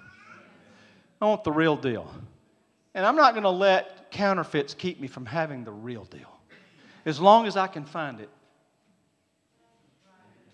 [1.21, 2.11] I want the real deal.
[2.95, 6.32] And I'm not going to let counterfeits keep me from having the real deal
[7.05, 8.29] as long as I can find it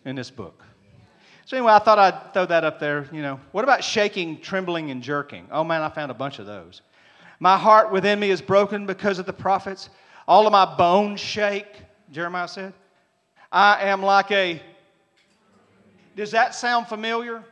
[0.06, 0.64] in this book.
[1.46, 3.08] So, anyway, I thought I'd throw that up there.
[3.12, 5.48] You know, what about shaking, trembling, and jerking?
[5.52, 6.82] Oh man, I found a bunch of those.
[7.40, 9.90] My heart within me is broken because of the prophets.
[10.28, 11.82] All of my bones shake,
[12.12, 12.74] Jeremiah said.
[13.52, 14.62] I am like a.
[16.16, 17.44] Does that sound familiar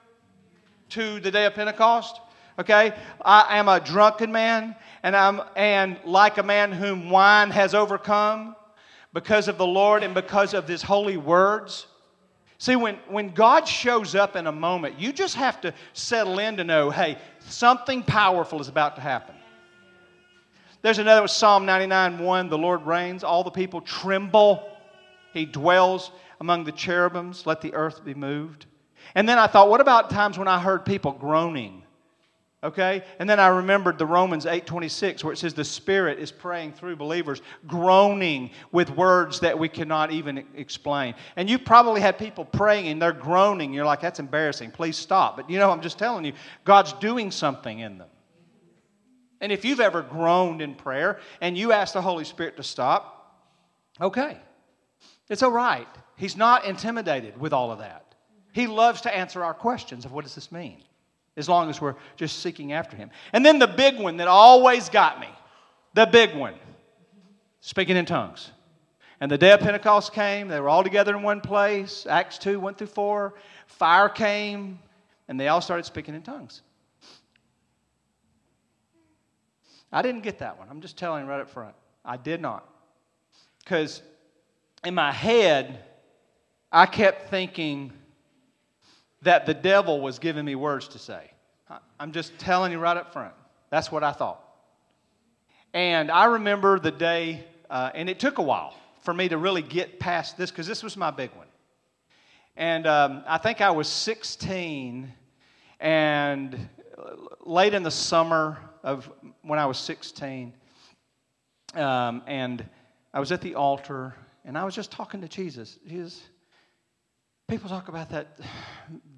[0.90, 2.22] to the day of Pentecost?
[2.60, 2.94] Okay?
[3.26, 8.56] I am a drunken man, and I'm and like a man whom wine has overcome
[9.18, 11.88] because of the Lord and because of His holy words.
[12.60, 16.58] See, when, when God shows up in a moment, you just have to settle in
[16.58, 19.34] to know hey, something powerful is about to happen.
[20.84, 22.50] There's another one, Psalm 99 1.
[22.50, 24.70] The Lord reigns, all the people tremble.
[25.34, 28.68] He dwells among the cherubims, let the earth be moved.
[29.16, 31.77] And then I thought, what about times when I heard people groaning?
[32.64, 33.04] Okay?
[33.20, 36.96] And then I remembered the Romans 8:26 where it says the spirit is praying through
[36.96, 41.14] believers groaning with words that we cannot even explain.
[41.36, 43.74] And you probably had people praying and they're groaning.
[43.74, 44.72] You're like that's embarrassing.
[44.72, 45.38] Please stop.
[45.38, 46.34] But you know I'm just telling you
[46.66, 48.10] God's doing something in them.
[49.40, 53.40] And if you've ever groaned in prayer and you ask the Holy Spirit to stop,
[54.02, 54.40] okay.
[55.30, 55.88] It's all right.
[56.16, 58.16] He's not intimidated with all of that.
[58.52, 60.82] He loves to answer our questions of what does this mean?
[61.38, 63.10] As long as we're just seeking after Him.
[63.32, 65.30] And then the big one that always got me
[65.98, 66.54] the big one
[67.60, 68.52] speaking in tongues.
[69.20, 72.06] And the day of Pentecost came, they were all together in one place.
[72.08, 73.34] Acts 2 1 through 4.
[73.66, 74.78] Fire came,
[75.28, 76.62] and they all started speaking in tongues.
[79.92, 80.68] I didn't get that one.
[80.70, 81.74] I'm just telling right up front.
[82.06, 82.70] I did not.
[83.64, 84.04] Because
[84.84, 85.84] in my head,
[86.72, 87.92] I kept thinking,
[89.28, 91.30] that the devil was giving me words to say.
[92.00, 93.34] I'm just telling you right up front.
[93.70, 94.42] That's what I thought.
[95.74, 99.62] And I remember the day, uh, and it took a while for me to really
[99.62, 101.48] get past this because this was my big one.
[102.56, 105.12] And um, I think I was 16,
[105.82, 106.70] and
[107.46, 109.12] late in the summer of
[109.42, 110.54] when I was 16,
[111.74, 112.66] um, and
[113.14, 114.16] I was at the altar,
[114.46, 115.80] and I was just talking to Jesus.
[115.86, 116.24] Jesus,
[117.50, 118.40] people talk about that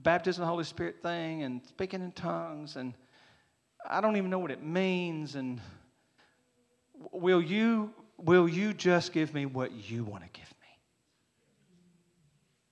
[0.04, 2.94] baptism of the Holy Spirit thing and speaking in tongues, and
[3.90, 5.36] I don't even know what it means.
[5.36, 5.62] And
[7.12, 10.68] will you will you just give me what you want to give me?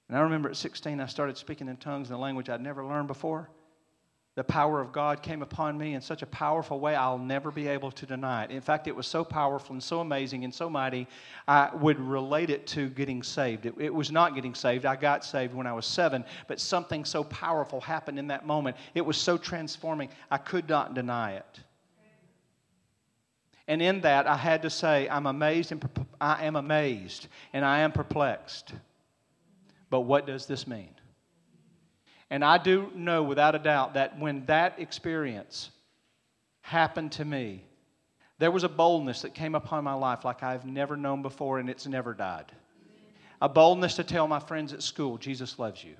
[0.09, 2.86] And I remember at 16, I started speaking in tongues in a language I'd never
[2.86, 3.49] learned before
[4.38, 7.67] the power of God came upon me in such a powerful way, I'll never be
[7.67, 8.51] able to deny it.
[8.51, 11.07] In fact, it was so powerful and so amazing and so mighty,
[11.47, 13.65] I would relate it to getting saved.
[13.65, 14.85] It, it, was not getting saved.
[14.85, 18.77] I got saved when I was seven, but something so powerful happened in that moment.
[18.93, 21.59] It was so transforming, I could not deny it.
[23.67, 25.83] And in that, I had to say, I'm amazed and
[26.21, 28.71] I am amazed and I am perplexed.
[29.89, 30.91] But what does this mean?
[32.30, 35.69] And I do know without a doubt that when that experience
[36.61, 37.63] happened to me,
[38.39, 41.69] there was a boldness that came upon my life like I've never known before, and
[41.69, 42.51] it's never died.
[43.41, 45.95] A boldness to tell my friends at school, Jesus loves you.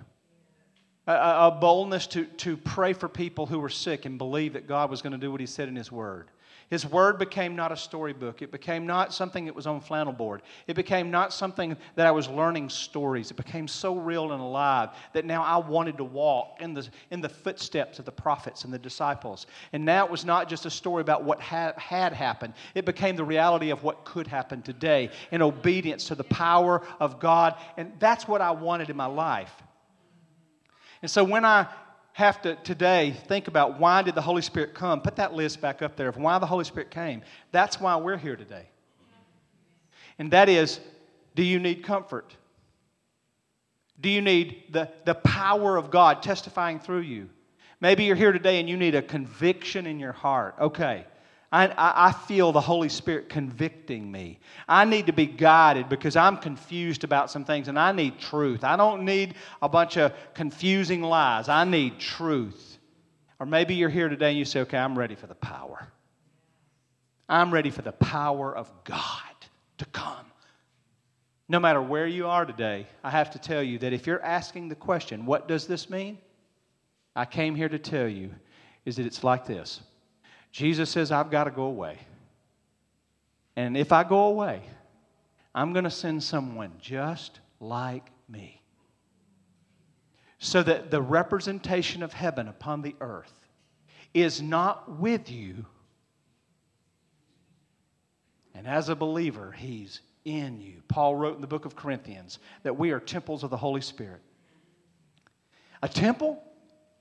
[1.08, 4.90] A, a boldness to, to pray for people who were sick and believe that God
[4.90, 6.30] was going to do what He said in His Word.
[6.70, 8.42] His word became not a storybook.
[8.42, 10.42] It became not something that was on flannel board.
[10.68, 13.32] It became not something that I was learning stories.
[13.32, 17.22] It became so real and alive that now I wanted to walk in the, in
[17.22, 19.48] the footsteps of the prophets and the disciples.
[19.72, 23.16] And now it was not just a story about what ha- had happened, it became
[23.16, 27.56] the reality of what could happen today in obedience to the power of God.
[27.78, 29.54] And that's what I wanted in my life.
[31.02, 31.68] And so when I
[32.18, 35.02] have to today think about why did the Holy Spirit come?
[35.02, 37.22] Put that list back up there of why the Holy Spirit came.
[37.52, 38.66] That's why we're here today.
[40.18, 40.80] And that is,
[41.36, 42.36] do you need comfort?
[44.02, 47.30] Do you need the, the power of God testifying through you?
[47.82, 50.56] Maybe you're here today and you need a conviction in your heart.
[50.60, 51.06] Okay,
[51.52, 54.40] I, I, feel the Holy Spirit convicting me.
[54.68, 58.66] I need to be guided because I'm confused about some things and I need truth.
[58.66, 61.48] I don't need a bunch of confusing lies.
[61.48, 62.78] I need truth.
[63.40, 65.88] Or maybe you're here today and you say, okay, I'm ready for the power.
[67.30, 69.22] I'm ready for the power of God
[69.78, 70.26] to come.
[71.48, 74.68] No matter where you are today, I have to tell you that if you're asking
[74.68, 76.18] the question, what does this mean?
[77.16, 78.32] I came here to tell you
[78.86, 79.82] is that it's like this.
[80.52, 82.00] Jesus says, I've got to go away.
[83.56, 84.62] And if I go away,
[85.54, 88.62] I'm going to send someone just like me.
[90.40, 93.34] So that the representation of heaven upon the earth
[94.14, 95.66] is not with you.
[98.54, 100.82] And as a believer, he's in you.
[100.88, 104.22] Paul wrote in the book of Corinthians that we are temples of the Holy Spirit.
[105.82, 106.44] A temple?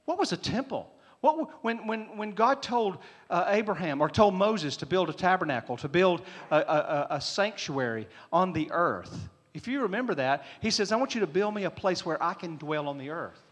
[0.05, 0.90] What was a temple?
[1.27, 2.99] What, when, when, when God told
[3.31, 6.22] uh, Abraham or told Moses to build a tabernacle, to build
[6.53, 11.16] a, a, a sanctuary on the earth, if you remember that, he says, I want
[11.16, 13.43] you to build me a place where I can dwell on the earth,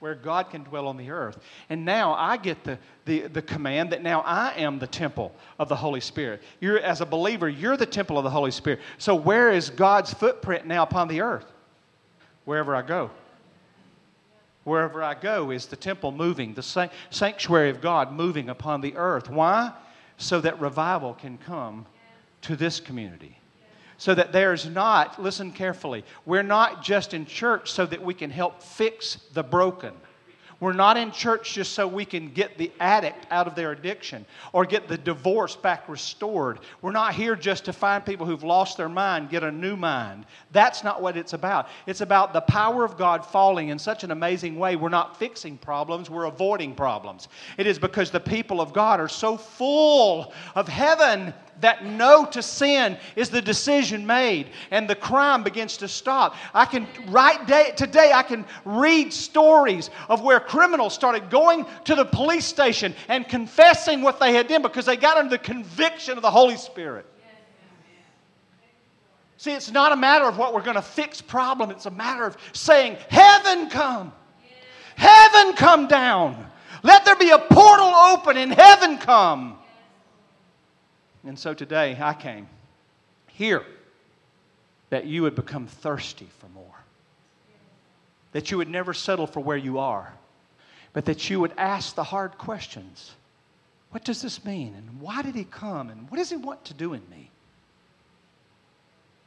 [0.00, 1.38] where God can dwell on the earth.
[1.70, 5.70] And now I get the, the, the command that now I am the temple of
[5.70, 6.42] the Holy Spirit.
[6.60, 8.80] You're, as a believer, you're the temple of the Holy Spirit.
[8.98, 11.46] So where is God's footprint now upon the earth?
[12.44, 13.10] Wherever I go.
[14.64, 19.28] Wherever I go is the temple moving, the sanctuary of God moving upon the earth.
[19.28, 19.72] Why?
[20.18, 21.86] So that revival can come
[22.42, 23.38] to this community.
[23.98, 28.30] So that there's not, listen carefully, we're not just in church so that we can
[28.30, 29.92] help fix the broken.
[30.62, 34.24] We're not in church just so we can get the addict out of their addiction
[34.52, 36.60] or get the divorce back restored.
[36.82, 40.24] We're not here just to find people who've lost their mind get a new mind.
[40.52, 41.66] That's not what it's about.
[41.88, 44.76] It's about the power of God falling in such an amazing way.
[44.76, 47.26] We're not fixing problems, we're avoiding problems.
[47.58, 52.42] It is because the people of God are so full of heaven that no to
[52.42, 56.34] sin is the decision made and the crime begins to stop.
[56.52, 61.94] I can, right day, today, I can read stories of where criminals started going to
[61.94, 66.16] the police station and confessing what they had done because they got under the conviction
[66.16, 67.06] of the Holy Spirit.
[69.36, 71.70] See, it's not a matter of what we're going to fix problem.
[71.70, 74.12] It's a matter of saying, Heaven come.
[74.94, 76.46] Heaven come down.
[76.84, 79.58] Let there be a portal open and heaven come.
[81.24, 82.48] And so today I came
[83.28, 83.64] here
[84.90, 86.64] that you would become thirsty for more.
[88.32, 90.12] That you would never settle for where you are,
[90.92, 93.12] but that you would ask the hard questions.
[93.90, 94.74] What does this mean?
[94.74, 95.90] And why did he come?
[95.90, 97.30] And what does he want to do in me?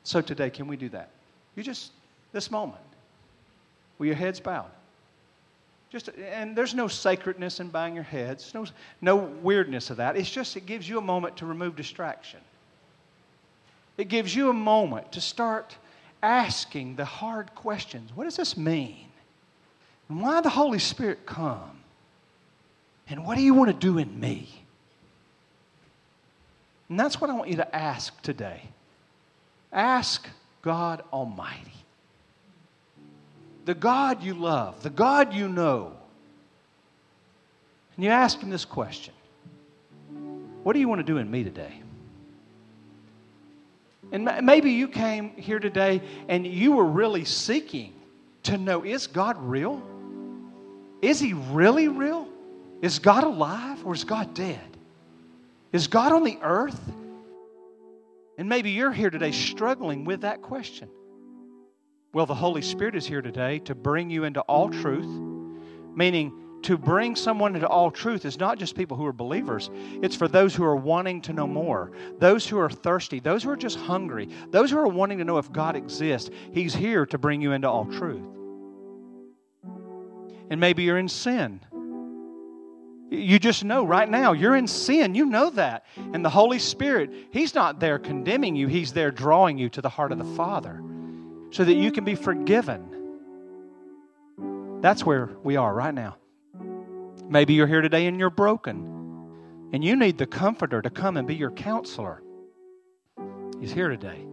[0.03, 1.09] So today, can we do that?
[1.55, 1.91] You just,
[2.31, 2.81] this moment,
[3.97, 4.69] with your heads bowed.
[5.91, 8.65] Just, and there's no sacredness in bowing your heads, no,
[9.01, 10.17] no weirdness of that.
[10.17, 12.39] It's just it gives you a moment to remove distraction.
[13.97, 15.77] It gives you a moment to start
[16.21, 18.11] asking the hard questions.
[18.13, 19.07] What does this mean?
[20.09, 21.79] And why the Holy Spirit come?
[23.07, 24.49] And what do you want to do in me?
[26.89, 28.63] And that's what I want you to ask today.
[29.71, 30.27] Ask
[30.61, 31.84] God Almighty
[33.65, 35.93] the God you love, the God you know,
[37.95, 39.13] and you ask Him this question
[40.63, 41.81] What do you want to do in me today?
[44.11, 47.93] And maybe you came here today and you were really seeking
[48.43, 49.81] to know is God real?
[51.01, 52.27] Is He really real?
[52.81, 54.61] Is God alive or is God dead?
[55.71, 56.79] Is God on the earth?
[58.37, 60.89] And maybe you're here today struggling with that question.
[62.15, 65.05] Well, the Holy Spirit is here today to bring you into all truth,
[65.93, 69.69] meaning to bring someone into all truth is not just people who are believers,
[70.01, 73.49] it's for those who are wanting to know more, those who are thirsty, those who
[73.49, 76.29] are just hungry, those who are wanting to know if God exists.
[76.53, 78.23] He's here to bring you into all truth.
[80.49, 81.59] And maybe you're in sin.
[83.11, 85.15] You just know right now you're in sin.
[85.15, 85.85] You know that.
[86.13, 89.89] And the Holy Spirit, He's not there condemning you, He's there drawing you to the
[89.89, 90.81] heart of the Father
[91.55, 92.81] so that you can be forgiven.
[94.81, 96.17] That's where we are right now.
[97.29, 101.25] Maybe you're here today and you're broken, and you need the Comforter to come and
[101.25, 102.21] be your counselor.
[103.61, 104.25] He's here today.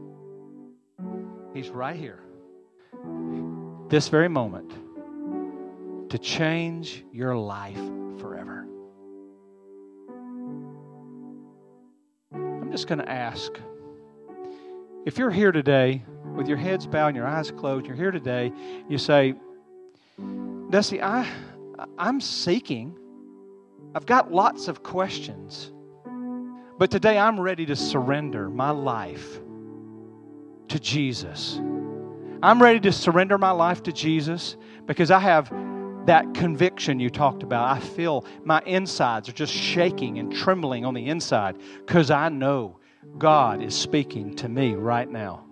[1.54, 2.24] He's right here.
[3.88, 4.72] This very moment
[6.10, 7.78] to change your life
[8.18, 8.66] forever.
[12.34, 13.52] I'm just going to ask
[15.06, 16.02] if you're here today
[16.34, 18.52] with your heads bowed and your eyes closed, you're here today,
[18.88, 19.34] you say,
[20.70, 21.28] Dusty, I,
[21.98, 22.96] I'm seeking.
[23.94, 25.72] I've got lots of questions.
[26.78, 29.38] But today I'm ready to surrender my life
[30.68, 31.60] to Jesus.
[32.42, 34.56] I'm ready to surrender my life to Jesus
[34.86, 35.52] because I have
[36.06, 37.76] that conviction you talked about.
[37.76, 42.78] I feel my insides are just shaking and trembling on the inside because I know
[43.18, 45.44] God is speaking to me right now.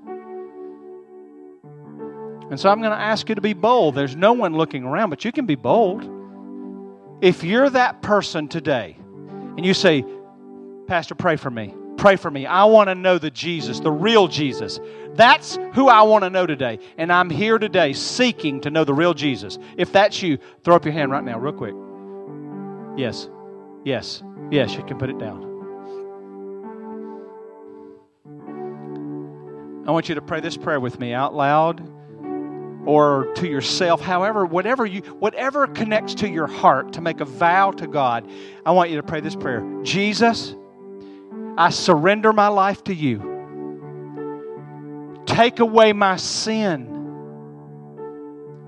[2.51, 3.95] And so I'm going to ask you to be bold.
[3.95, 6.09] There's no one looking around, but you can be bold.
[7.21, 10.05] If you're that person today and you say,
[10.89, 11.75] Pastor, pray for me.
[11.97, 12.47] Pray for me.
[12.47, 14.81] I want to know the Jesus, the real Jesus.
[15.15, 16.81] That's who I want to know today.
[16.99, 19.59] And I'm here today seeking to know the real Jesus.
[19.77, 21.75] If that's you, throw up your hand right now, real quick.
[22.99, 23.29] Yes.
[23.85, 24.25] Yes.
[24.51, 25.47] Yes, you can put it down.
[29.87, 31.90] I want you to pray this prayer with me out loud
[32.87, 37.71] or to yourself however whatever you whatever connects to your heart to make a vow
[37.71, 38.29] to god
[38.65, 39.63] i want you to pray this prayer.
[39.83, 40.55] Jesus
[41.57, 43.31] i surrender my life to you.
[45.27, 46.89] Take away my sin.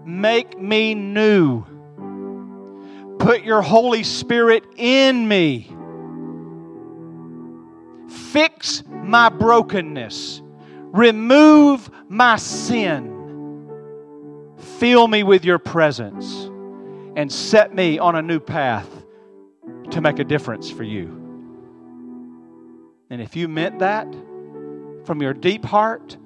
[0.05, 1.65] Make me new.
[3.19, 5.75] Put your holy spirit in me.
[8.09, 10.41] Fix my brokenness.
[10.93, 13.12] Remove my sin
[14.83, 16.51] Fill me with your presence
[17.15, 18.89] and set me on a new path
[19.93, 21.07] to make a difference for you.
[23.09, 24.13] And if you meant that
[25.05, 26.17] from your deep heart,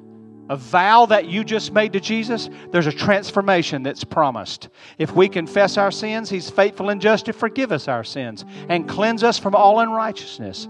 [0.48, 4.70] a vow that you just made to Jesus, there's a transformation that's promised.
[4.96, 8.88] If we confess our sins, He's faithful and just to forgive us our sins and
[8.88, 10.66] cleanse us from all unrighteousness.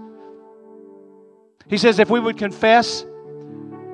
[1.69, 3.05] He says, if we would confess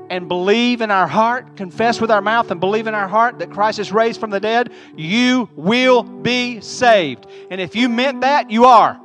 [0.10, 3.52] and believe in our heart, confess with our mouth and believe in our heart that
[3.52, 7.26] Christ is raised from the dead, you will be saved.
[7.50, 9.00] And if you meant that, you are.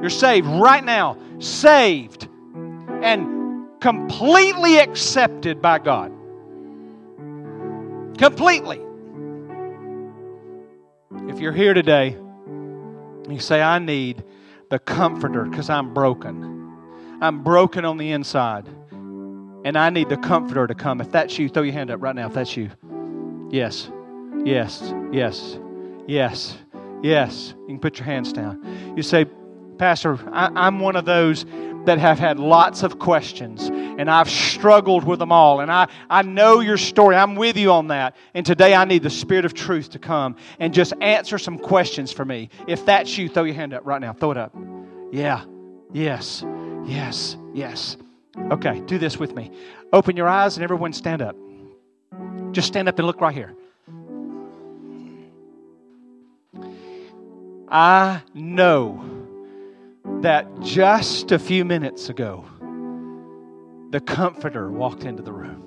[0.00, 1.16] You're saved right now.
[1.38, 2.28] Saved
[3.02, 6.12] and completely accepted by God.
[8.18, 8.80] Completely.
[11.28, 12.16] If you're here today,
[13.28, 14.22] you say, I need
[14.70, 16.52] the comforter because I'm broken.
[17.20, 18.68] I'm broken on the inside.
[19.64, 21.00] And I need the comforter to come.
[21.00, 22.26] If that's you, throw your hand up right now.
[22.26, 22.70] If that's you.
[23.50, 23.90] Yes.
[24.44, 24.92] Yes.
[25.12, 25.58] Yes.
[26.06, 26.56] Yes.
[27.02, 27.54] Yes.
[27.60, 28.94] You can put your hands down.
[28.96, 29.26] You say,
[29.78, 31.44] Pastor, I, am one of those
[31.84, 35.60] that have had lots of questions and I've struggled with them all.
[35.60, 37.16] And I, I know your story.
[37.16, 38.16] I'm with you on that.
[38.34, 42.12] And today I need the Spirit of truth to come and just answer some questions
[42.12, 42.50] for me.
[42.66, 44.12] If that's you, throw your hand up right now.
[44.12, 44.56] Throw it up.
[45.10, 45.44] Yeah.
[45.92, 46.44] Yes.
[46.84, 47.36] Yes.
[47.52, 47.96] Yes.
[48.38, 49.50] Okay, do this with me.
[49.92, 51.36] Open your eyes and everyone stand up.
[52.52, 53.54] Just stand up and look right here.
[57.68, 59.02] I know
[60.20, 62.44] that just a few minutes ago,
[63.90, 65.62] the comforter walked into the room.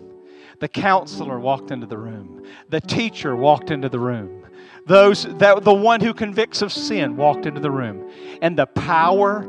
[0.60, 2.46] The counselor walked into the room.
[2.70, 4.44] The teacher walked into the room.
[4.88, 8.10] Those that the one who convicts of sin walked into the room.
[8.42, 9.48] And the power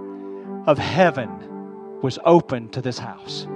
[0.67, 1.31] of heaven
[2.03, 3.47] was open to this house.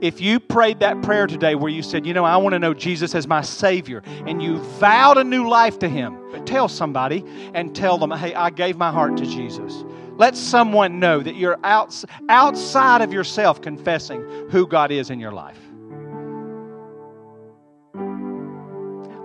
[0.00, 2.74] If you prayed that prayer today where you said, You know, I want to know
[2.74, 7.74] Jesus as my Savior, and you vowed a new life to Him, tell somebody and
[7.74, 9.84] tell them, Hey, I gave my heart to Jesus.
[10.16, 15.32] Let someone know that you're outs- outside of yourself confessing who God is in your
[15.32, 15.58] life.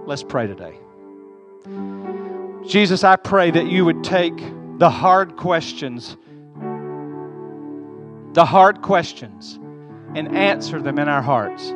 [0.07, 0.75] Let's pray today.
[2.65, 4.37] Jesus, I pray that you would take
[4.77, 6.17] the hard questions
[8.39, 9.59] the hard questions
[10.15, 11.73] and answer them in our hearts.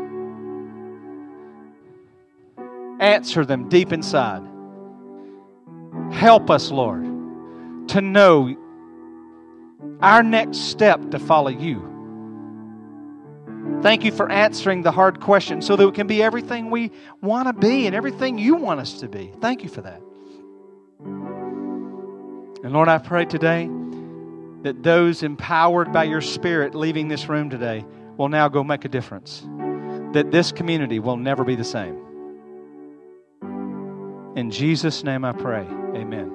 [3.01, 4.41] Answer them deep inside.
[6.13, 7.03] Help us, Lord,
[7.89, 8.55] to know
[9.99, 11.81] our next step to follow you.
[13.81, 16.91] Thank you for answering the hard questions so that we can be everything we
[17.21, 19.33] want to be and everything you want us to be.
[19.41, 20.01] Thank you for that.
[22.63, 23.69] And Lord, I pray today
[24.63, 27.85] that those empowered by your Spirit leaving this room today
[28.17, 29.45] will now go make a difference.
[30.13, 31.99] That this community will never be the same.
[34.35, 35.65] In Jesus' name I pray.
[35.95, 36.31] Amen.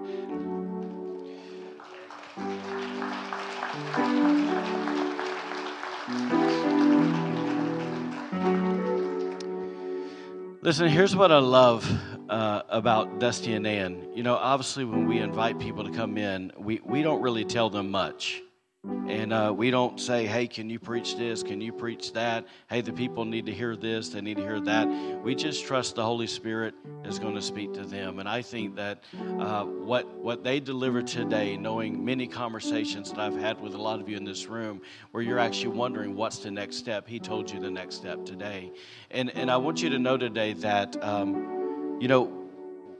[10.60, 11.90] Listen, here's what I love
[12.28, 14.08] uh, about Dusty and Ann.
[14.14, 17.70] You know, obviously, when we invite people to come in, we, we don't really tell
[17.70, 18.42] them much.
[18.84, 21.42] And uh, we don't say, hey, can you preach this?
[21.42, 22.46] Can you preach that?
[22.70, 24.86] Hey, the people need to hear this, they need to hear that.
[25.22, 26.74] We just trust the Holy Spirit
[27.04, 28.18] is going to speak to them.
[28.18, 29.02] And I think that
[29.40, 34.00] uh, what, what they deliver today, knowing many conversations that I've had with a lot
[34.00, 37.50] of you in this room, where you're actually wondering what's the next step, He told
[37.50, 38.70] you the next step today.
[39.10, 41.57] And, and I want you to know today that, um,
[42.00, 42.32] you know,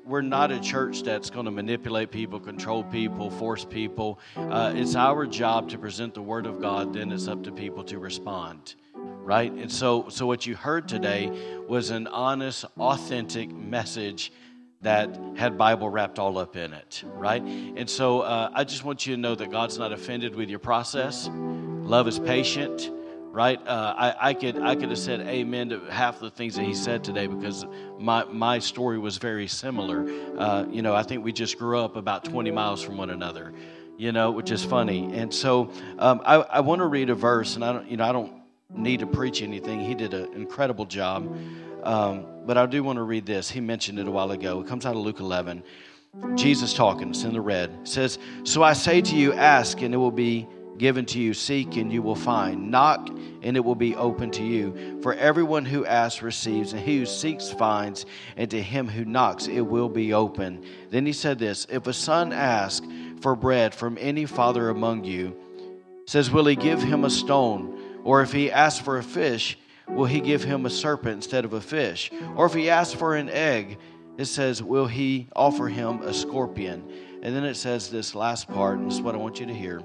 [0.04, 4.18] we're not a church that's going to manipulate people, control people, force people.
[4.36, 6.94] Uh, it's our job to present the Word of God.
[6.94, 9.52] Then it's up to people to respond, right?
[9.52, 11.30] And so, so what you heard today
[11.68, 14.32] was an honest, authentic message
[14.80, 17.42] that had Bible wrapped all up in it, right?
[17.42, 20.60] And so, uh, I just want you to know that God's not offended with your
[20.60, 21.28] process.
[21.32, 22.90] Love is patient
[23.38, 23.64] right?
[23.68, 26.74] Uh, I, I, could I could have said amen to half the things that he
[26.74, 27.64] said today because
[27.96, 30.04] my my story was very similar.
[30.36, 33.52] Uh, you know, I think we just grew up about 20 miles from one another.
[33.96, 35.12] You know, which is funny.
[35.14, 35.70] And so
[36.00, 38.32] um, I, I want to read a verse, and I don't you know I don't
[38.74, 39.78] need to preach anything.
[39.78, 41.32] He did an incredible job.
[41.84, 43.48] Um, but I do want to read this.
[43.48, 44.60] He mentioned it a while ago.
[44.60, 45.62] It comes out of Luke 11.
[46.34, 47.70] Jesus talking, it's in the red.
[47.82, 50.48] It says, So I say to you, ask, and it will be
[50.78, 51.34] given to you.
[51.34, 52.70] Seek and you will find.
[52.70, 53.10] Knock
[53.42, 54.98] and it will be open to you.
[55.02, 58.06] For everyone who asks receives, and he who seeks finds,
[58.36, 60.64] and to him who knocks it will be open.
[60.90, 62.86] Then he said this If a son asks
[63.20, 65.36] for bread from any father among you,
[66.06, 68.00] says, Will he give him a stone?
[68.04, 69.58] Or if he asks for a fish,
[69.88, 72.10] will he give him a serpent instead of a fish?
[72.36, 73.78] Or if he asks for an egg,
[74.16, 76.90] it says, Will he offer him a scorpion?
[77.22, 79.54] And then it says this last part, and this is what I want you to
[79.54, 79.82] hear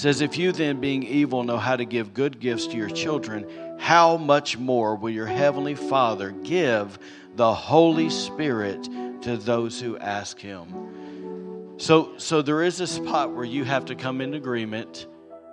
[0.00, 3.76] says, If you then, being evil, know how to give good gifts to your children,
[3.78, 6.98] how much more will your heavenly Father give
[7.36, 8.82] the Holy Spirit
[9.22, 11.74] to those who ask him?
[11.76, 15.06] So, so there is a spot where you have to come in agreement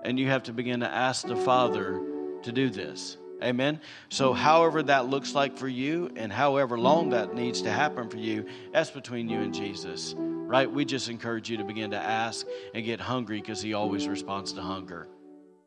[0.03, 2.01] and you have to begin to ask the Father
[2.43, 3.17] to do this.
[3.43, 3.81] Amen.
[4.09, 8.17] So, however that looks like for you and however long that needs to happen for
[8.17, 10.15] you, that's between you and Jesus
[10.47, 10.71] right?
[10.71, 14.53] We just encourage you to begin to ask and get hungry because He always responds
[14.53, 15.07] to hunger.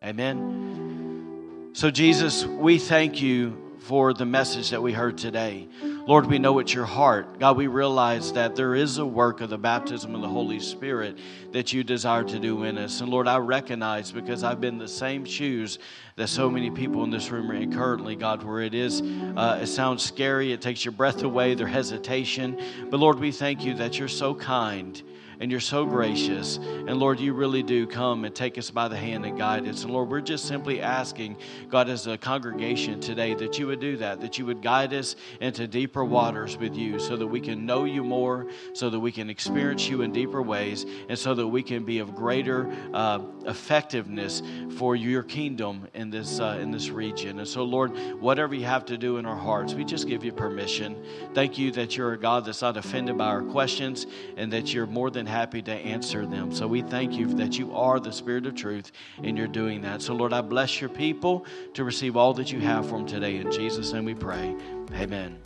[0.02, 1.70] Amen.
[1.74, 5.68] So, Jesus, we thank you for the message that we heard today.
[6.06, 7.38] Lord, we know it's your heart.
[7.38, 11.18] God, we realize that there is a work of the baptism of the Holy Spirit
[11.52, 13.00] that you desire to do in us.
[13.00, 15.78] And Lord, I recognize because I've been the same shoes
[16.16, 19.60] that so many people in this room are in currently, God, where it is, uh,
[19.62, 22.60] it sounds scary, it takes your breath away, their hesitation.
[22.90, 25.02] But Lord, we thank you that you're so kind
[25.40, 26.58] and you're so gracious.
[26.58, 29.84] And Lord, you really do come and take us by the hand and guide us.
[29.84, 31.38] And Lord, we're just simply asking,
[31.68, 35.16] God, as a congregation today, that you would do that, that you would guide us
[35.40, 39.10] into deeper waters with you so that we can know you more, so that we
[39.10, 43.20] can experience you in deeper ways, and so that we can be of greater uh,
[43.46, 44.42] effectiveness
[44.76, 47.38] for your kingdom in this, uh, in this region.
[47.38, 50.32] And so, Lord, whatever you have to do in our hearts, we just give you
[50.32, 51.02] permission.
[51.32, 54.86] Thank you that you're a God that's not offended by our questions and that you're
[54.86, 56.52] more than happy to answer them.
[56.52, 60.02] So we thank you that you are the Spirit of truth and you're doing that.
[60.02, 63.36] So, Lord, I bless your people to receive all that you have for them today.
[63.36, 64.56] In Jesus' name we pray.
[64.94, 65.38] Amen.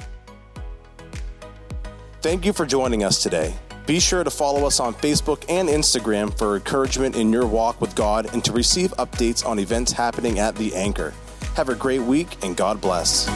[2.20, 3.54] Thank you for joining us today.
[3.86, 7.94] Be sure to follow us on Facebook and Instagram for encouragement in your walk with
[7.94, 11.12] God and to receive updates on events happening at The Anchor.
[11.54, 13.28] Have a great week and God bless.